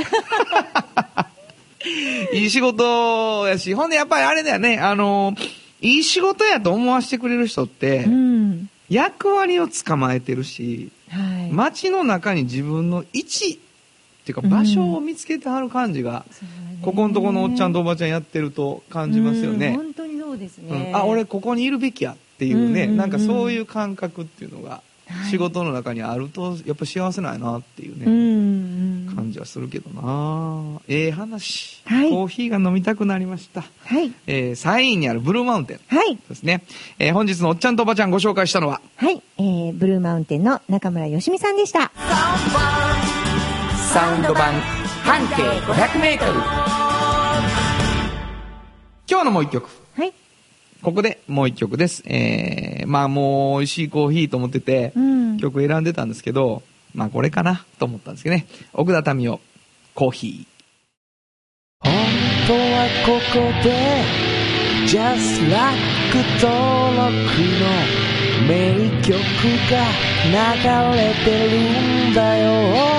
[2.33, 8.71] いい仕事やし、ほんでやっぱりあれだよね、あのーいい仕事やと思わせてくれる人って、うん。
[8.89, 11.53] 役割を捕まえてるし、はい。
[11.53, 16.79] 街の中に自分の位置っていうか場所を見つけてはる感じが、そうね。
[16.83, 19.75] ここのとこのおっちゃんとおばちゃんやってると感じますようんね。
[19.77, 20.93] 本当にそうですうね。
[20.93, 20.97] ん。
[20.97, 22.97] あ、俺ここにいるべきやっていうね、うんうんうん。
[22.97, 25.31] なんかそういう感覚っていうのが、はい。
[25.31, 28.56] 仕事の中にあると、やっぱ幸せなんやなっていうね、うん
[29.37, 33.63] じはするけどなええ話、はいコーヒーが飲みたくなりました。
[33.85, 34.13] はい。
[34.27, 36.17] えー、3位にあるブルーマウンテンはい。
[36.17, 36.65] ですね。
[36.99, 39.23] えー本日のおっちゃんとおばちゃんご紹介したのは、はい。
[39.39, 41.93] えー、ブルーマウンテンの中村よしみさんでした。
[43.93, 44.53] サウンド版
[45.05, 46.33] 半径500メートル。
[49.09, 49.69] 今日のもう一曲。
[49.97, 50.13] はい。
[50.83, 52.03] ここでもう一曲です。
[52.07, 55.37] えー、まあもう美味しいコーヒーと思ってて、うん。
[55.39, 56.63] 曲選んでたんですけど、
[56.97, 58.47] まあこれかなと思ったんですけどね。
[58.73, 59.39] 奥田民生、
[59.95, 60.47] コーヒ
[61.81, 61.93] 本
[62.49, 63.69] 当はここで
[64.87, 65.77] Just Like
[66.41, 67.13] 登録
[67.61, 67.69] の
[68.49, 69.13] 名曲
[69.71, 69.85] が
[70.33, 72.97] 流れてるんだよー。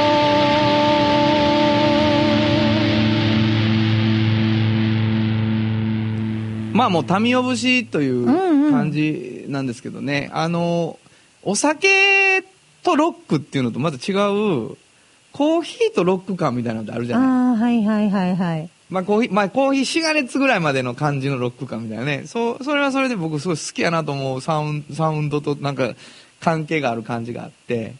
[6.72, 10.30] まあもう民生節といううんうん感じなんですけどね。
[10.34, 11.00] あの、
[11.42, 12.44] お酒
[12.88, 14.78] とロックっていうのとまた違う、
[15.34, 17.28] コーヒーとロック感みたいなのってあるじゃない？
[17.28, 18.70] ああ、はいはいはいはい。
[18.90, 22.24] まあコーヒー、まあコーヒー4ヶ月ぐらいまでの感じのロック感みたいなね。
[22.26, 25.94] そう、それはそれで僕すごい好きやなと思うサウンサウンドとなんか
[26.40, 27.94] 関係がある感じがあって。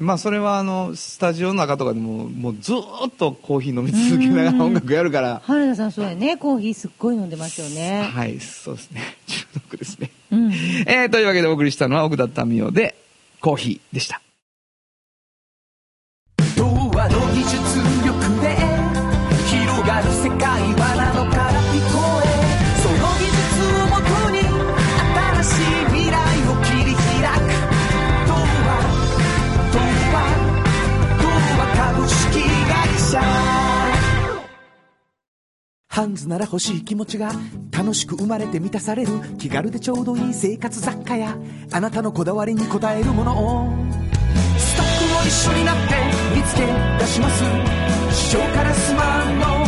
[0.00, 5.40] まあそれはあの、スタジオの中とかでも、もうずーっとコーヒー飲み続けながら音楽やるから。
[5.44, 6.36] 原田さんそうやね。
[6.36, 8.08] コーヒーすっごい飲んでますよね。
[8.14, 9.00] はい、そうですね。
[9.26, 10.10] 中毒ですね。
[10.30, 10.52] うん。
[10.52, 12.94] えー、というわけでお送りしたのは奥田民生で、
[13.40, 14.20] コーヒーでした。
[35.98, 37.32] ハンズなら欲しい気持ちが
[37.72, 41.36] 楽しく生まれて満たされる気軽でちょうどいい生活雑貨や
[41.72, 43.68] あなたのこだわりに応えるものを。
[44.56, 45.94] スタッフも一緒になって
[46.36, 46.62] 見つけ
[47.00, 47.42] 出します。
[48.12, 49.67] 市場からスマンの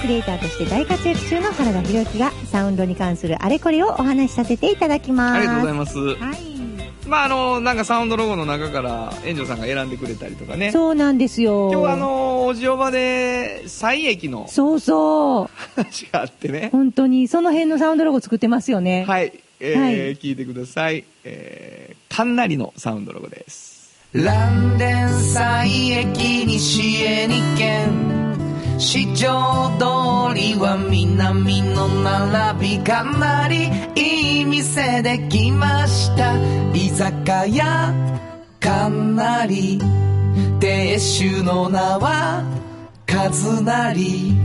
[0.00, 5.36] クリエイターとして大活躍中の原田博之がサウンドに関するあれこれをお話しさせていただきます。
[5.36, 5.98] ありがとうございまます。
[5.98, 6.50] はい。
[7.06, 10.70] まああの、なんかサウンドロゴの中から、園長さんが選んでくれたりとかね。
[10.70, 11.70] そうなんですよ。
[11.72, 15.50] 今日はあの、おじおばで、西駅のそうそう。
[15.74, 16.68] 話があってね。
[16.70, 19.04] 本当に、その辺のサウンドロゴ作ってますよね。
[19.06, 19.32] はい。
[19.58, 21.04] えーはい聞いてください。
[21.24, 23.90] えー、かんなりのサウンドロゴです。
[24.12, 28.19] 蘭電西駅西へ2軒
[28.80, 36.34] 市場通りは南の並びかなりいい店できました
[36.72, 37.94] 居酒屋
[38.58, 39.78] かなり
[40.60, 42.42] 亭主の名は
[43.06, 44.40] 和成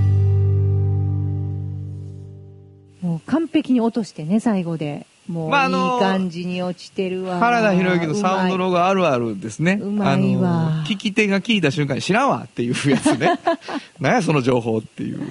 [3.01, 5.05] もう完璧に落としてね、最後で。
[5.27, 7.39] もう、まああのいい感じに落ちてるわ。
[7.39, 8.71] 原田博之のサウンドロゴ。
[8.73, 9.79] ゴあるあるですね。
[9.81, 13.39] うまいわ聞き手が聞いた瞬間に知らんわっていうやつね。
[13.99, 15.21] 何やその情報っていう。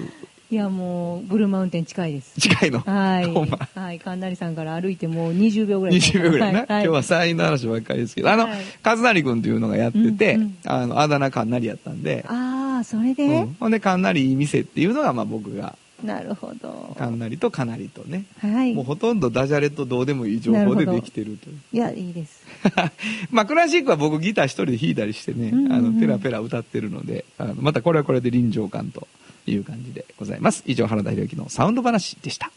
[0.50, 2.40] いや、もう、ブルーマウンテン近いです。
[2.40, 2.78] 近いの？
[2.80, 3.24] はい。
[3.24, 3.58] ほんま。
[3.74, 3.98] はい。
[3.98, 5.96] 神成さんから歩いてもう20秒ぐらい。
[5.96, 6.60] 20秒ぐらいな。
[6.60, 16.94] は今日はサインの話ばっかりですけど、あの、はい和成君っていうのがやってて、うんうんあの、あだ名かんなりやったんで、ああ、それで、うんほんで、かんなりいい店っていうのが、まあ僕が、なるほど。
[16.98, 18.74] かんなりとかなりとね、はい。
[18.74, 21.58] もうほとんどダジャレとどうでもいい情報でできてるという。
[21.72, 22.44] いや、いいです。
[23.32, 29.08] まあ、クラシックは僕ギター一人で弾いたりしてね、うんうんうんあの、ペラペラ歌ってるので、あの、またこれはこれで臨場感と
[29.46, 30.62] いう感じでございます。
[30.66, 32.50] 以上、原田博之のサウンド話でした。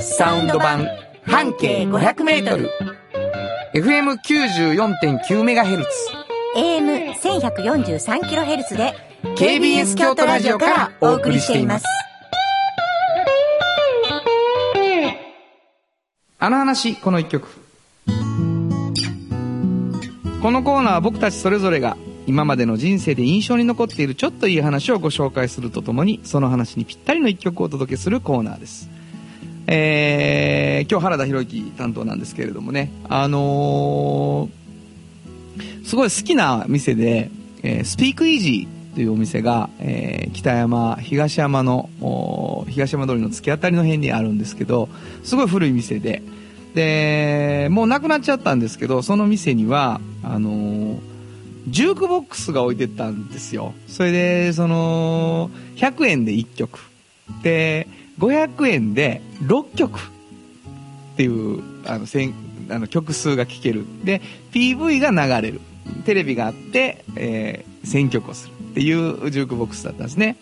[0.00, 0.88] サウンド版
[1.22, 2.68] 半径500メートル。
[3.74, 5.84] FM94.9MHz。
[6.56, 11.84] AM1143kHz で KBS 京都ラジオからお送りしています。
[16.40, 17.46] あの話、この一曲。
[20.42, 21.96] このコーナーは僕たちそれぞれが
[22.26, 28.90] 今までの人生で印象に残っているちょっといい話をご紹介するとともに、その話にぴったりの一曲をお届けするコーナーです。
[29.68, 34.62] えー、今日原田博之担当なんですけれどもね、あのー
[35.84, 37.30] すごい好きな店で、
[37.62, 41.88] えースピークイージーというお店が、えー北山、東山の、
[42.68, 44.88] 東山通りの突き当たりの辺にあるんですけど、
[45.24, 46.22] すごい古い店で、
[46.74, 50.98] で、もうなくなっちゃったんですけど、その店には、あのー
[51.68, 53.72] ジュークボックスが置いてったんですよ。
[53.86, 56.80] それで、その、100円で1曲。
[57.44, 57.86] で、
[58.18, 60.02] 500円で6曲っ
[61.16, 62.34] ていう、あの、せん
[62.68, 63.84] あの曲数が聴ける。
[64.02, 64.20] で、
[64.52, 65.60] PV が流れる。
[66.04, 70.38] テレビがあって、えー選曲をするっていうジュークボックスだったんですね。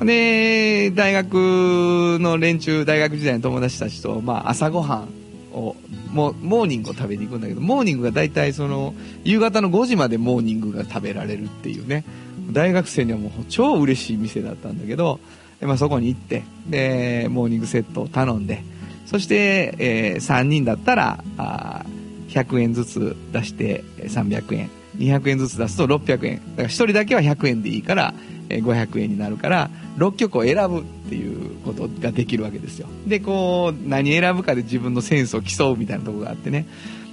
[0.00, 5.08] で、大学の連中、大学時代の友達たちと、まあ、朝ごはん
[5.52, 5.76] を、
[6.12, 12.04] も、モーニングを食べに行くんだけど、モーニングが大体その、夕方の5時までモーニングが食べられるっていうね、
[12.50, 15.20] 大学生にはもう超嬉しい店だったんだけど、
[15.60, 18.62] でまあ、そこに行って、で、モーニングセットを頼んで、
[19.06, 21.84] そして、え3人だったら、あ
[22.28, 24.77] 100円ずつ出して300円。
[24.98, 26.36] 200円ずつ出すと600円。
[26.56, 28.14] だから1人だけは100円でいいから、
[28.48, 32.88] 500円になるから、6曲を選ぶっていうことができるわけですよ。
[33.06, 36.66] で、こう、何選ぶかで自分のセンスを競うみたいなとこがあってね。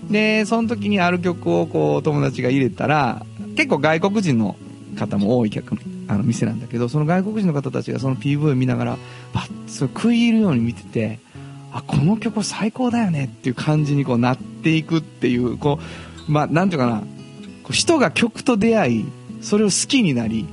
[0.10, 3.26] で、その時にある曲をこう、友達が入れたら、
[3.56, 4.56] 結構外国人の
[4.98, 5.78] 方も多い客
[6.08, 8.98] あの店なんだけど、その外国人の方たちがその PV を見ながら、
[9.34, 11.20] バッそれ食い入るように見てて、
[11.72, 15.80] あ、この曲最高だよねっていう感じにこうなっていくっていう、こ
[16.28, 17.04] う、まあ、なんていうかな、
[17.74, 19.05] 人が曲と出会い、
[19.41, 20.45] それを好きになり、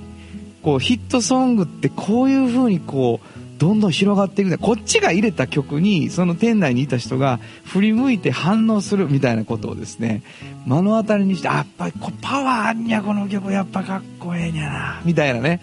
[0.62, 4.58] こうヒットソングってこういう風にこう、どんどん広がっていくんだ。
[4.58, 10.22] こっちが入れた曲に、その店内にいた人が振り向いて反応するみたいなことをですね、
[10.66, 15.60] 目の当たりにして、あやっぱりこうパワーあんにゃ、この曲やっぱかっこええにゃな、みたいなね、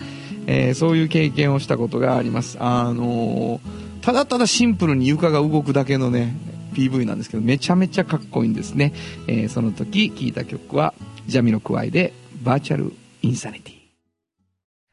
[0.47, 2.57] えーそういう経験をしたことがあります。
[2.61, 6.33] あのーただただシンプルに床が動くだけのね、
[6.73, 8.93] PV なんですけど、めちゃめちゃかっこいいんですね。
[9.27, 10.93] えーその時聴いた曲は、
[11.29, 12.11] ジャミロクワイで、
[12.41, 13.75] バーチャルインサニティ。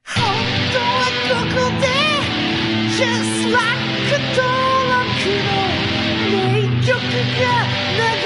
[0.04, 0.22] 本
[0.72, 0.84] 当は
[1.28, 1.86] ここで
[2.96, 3.64] Just like
[4.36, 4.46] 登
[4.92, 5.04] 録
[6.30, 7.44] の名曲が
[7.96, 8.25] 流れ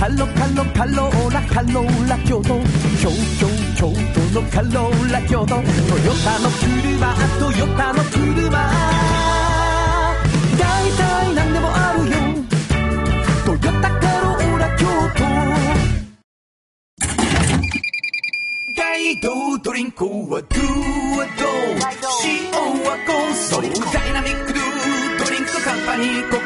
[0.00, 2.58] カロカロカローラカローラ京都
[3.02, 3.46] 京京
[3.76, 5.62] 京都のカローラ京都トヨ
[6.24, 8.48] タの車トヨタの車
[10.58, 12.16] 大体何でもあるよ
[13.44, 14.86] トヨタカローラ京
[15.18, 15.20] 都
[18.80, 20.40] 大道ドリンクはドゥ
[21.18, 21.44] はド
[22.24, 22.50] 塩
[22.84, 24.62] はコンソーダイナミックドゥ
[25.26, 26.40] ドリンクカンパニー心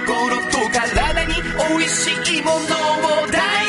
[0.50, 0.53] と
[1.56, 3.63] 美味しいものをダ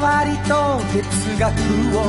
[0.00, 1.02] わりと哲
[1.38, 1.50] 学
[1.98, 2.00] を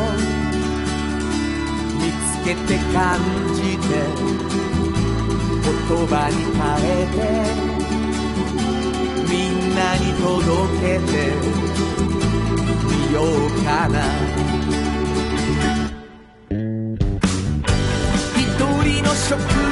[2.00, 3.20] 見つけて感
[3.54, 3.88] じて
[5.64, 5.72] 言
[6.08, 7.18] 葉に変えて
[9.30, 10.26] みんなに届
[10.82, 11.14] けて
[12.86, 13.26] みよう
[13.64, 13.96] かな。
[18.38, 18.44] 一
[18.84, 19.65] 人の職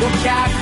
[0.00, 0.59] メー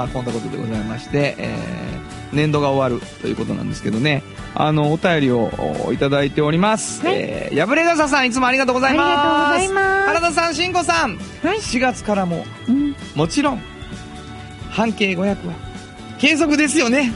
[0.00, 4.22] まあこんなことでございまして、えー、年度が終わるということなんですけどね、
[4.54, 5.50] あの、お便りを
[5.84, 7.04] おいただいております。
[7.04, 9.06] はいえー、やぶれがささんいつもありがとうございます。
[9.06, 12.96] ありがとうございます原田さん、しんこさん、はい4月からも、うん。
[13.14, 13.62] もちろん、
[14.70, 15.54] 半径500は、
[16.18, 17.12] 継続ですよね。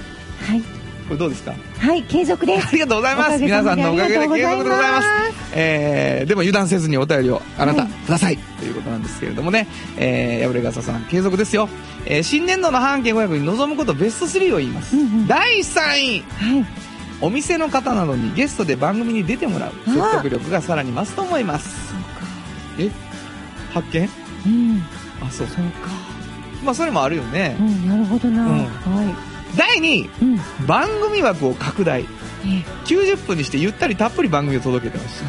[0.46, 0.73] はい。
[1.06, 1.54] これどうですか？
[1.78, 2.70] はい、継続ですあ。
[2.72, 3.38] りがとうございます。
[3.42, 5.08] 皆さんのおかげで継続でございます。
[5.54, 11.68] えー、でも油断せずにお便りをあなた、はいくださいということなんですけれどもね、えー、やぶれがささん継続ですよ。
[12.06, 14.96] えー、新年度の半径500に臨むことベスト3を言います。
[14.96, 16.66] うんうん第3位、はい。
[17.20, 21.94] お店の方などにゲストで番組に出てもらうあ説得力がさらに増すと思います。
[22.78, 22.90] え？
[23.72, 24.08] 発見？
[24.46, 24.82] うん。
[25.22, 25.46] あ、そう。
[25.46, 25.90] そうか。
[26.64, 27.62] まあ、それもあるよねう。
[27.62, 28.42] ん、なるほどな。
[28.42, 29.16] うんは
[29.56, 30.10] 第2位、い。
[30.22, 30.66] うん。
[30.66, 32.02] 番組枠を拡大。
[32.02, 35.24] え90分にしてゆったりたっぷり番組を届けてほしい。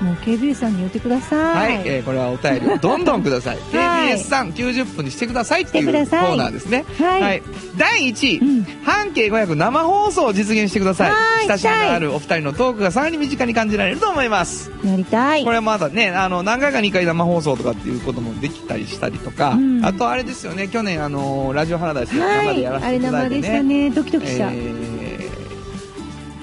[0.00, 0.04] ああ。
[0.04, 1.36] もう KBS さんに言ってくださ。
[1.36, 3.58] はいい、えーこれはお便りをどんどんください。
[3.76, 6.84] はい KBS さん90分にしてくださいっていうコーナーですね。
[6.98, 7.42] はい
[7.76, 11.10] 第1位、うん半径500生放送を実現してください。
[11.10, 14.70] はい親しみのあるお二人のトークがさらに身近に感じられると思います。
[14.84, 15.44] やりたい。
[15.44, 22.06] これはまだね、あの、何回か2回生放送とかっていうこともできたりしたりとか、うんあとあれですよね、去年あの、ラジオハラダイ。
[22.06, 23.62] 生でやらせあれていただいて生でしたね。
[23.62, 23.90] ね。
[23.90, 24.46] ドキドキした。
[24.46, 24.95] えー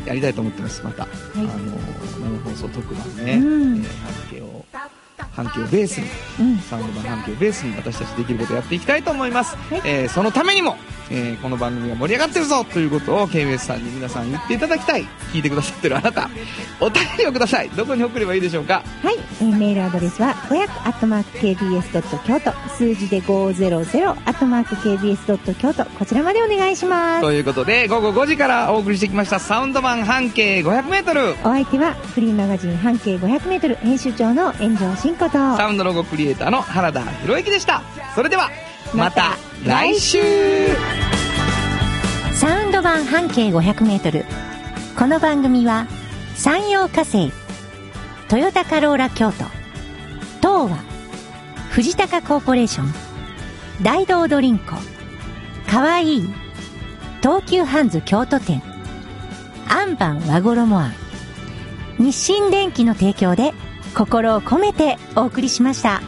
[0.05, 1.03] やりたいと思ってます、また。
[1.03, 1.45] あの、
[2.19, 3.77] 生放送特番ね、うん。
[3.77, 4.62] えー半径を、
[5.31, 6.07] 半径をベースに、
[6.39, 6.57] うん。
[6.59, 9.55] サウンド版半径をベースに私たちできることをやっていきたいと思います。
[9.55, 10.77] はいえーそのためにも、
[11.09, 15.05] えーこの番組が盛り上がってるぞということを KBS さんに皆さん言っていただきたい。
[15.33, 16.29] 聞いてくださってるあなた、
[16.79, 17.69] お便りをください。
[17.69, 18.83] どこに送ればいいでしょうか？
[19.03, 27.21] はい、えーメールアドレスは500アットマーク KBS ドット京都数字で500アットマーク KBS ドット京都こちらまでお願いします。
[27.21, 31.31] ということで、午後5時からお送りしてきましたサウンド版半径500メートル。
[31.31, 37.81] お相手はフリーマガジン半径500メートル編集長の炎上真子とサウンドロゴクリエイターの原田博之でした。
[38.15, 38.49] それでは、
[38.93, 39.35] また
[39.65, 40.19] 来週
[42.33, 44.23] サウンド版半径500メートル。
[44.97, 45.87] この番組は
[46.35, 47.33] 山陽火星、
[48.29, 49.43] トヨタカローラ京都、
[50.39, 50.77] 東和、
[51.71, 52.93] 藤高コーポレーション、
[53.81, 54.77] 大道ドリンコ、
[55.69, 56.33] かわいい、
[57.21, 58.63] 東急ハンズ京都店、
[59.67, 60.93] アンパン和衣あん。
[61.99, 63.53] 日清電機の提供で
[63.93, 66.01] 心を込めてお送りしました。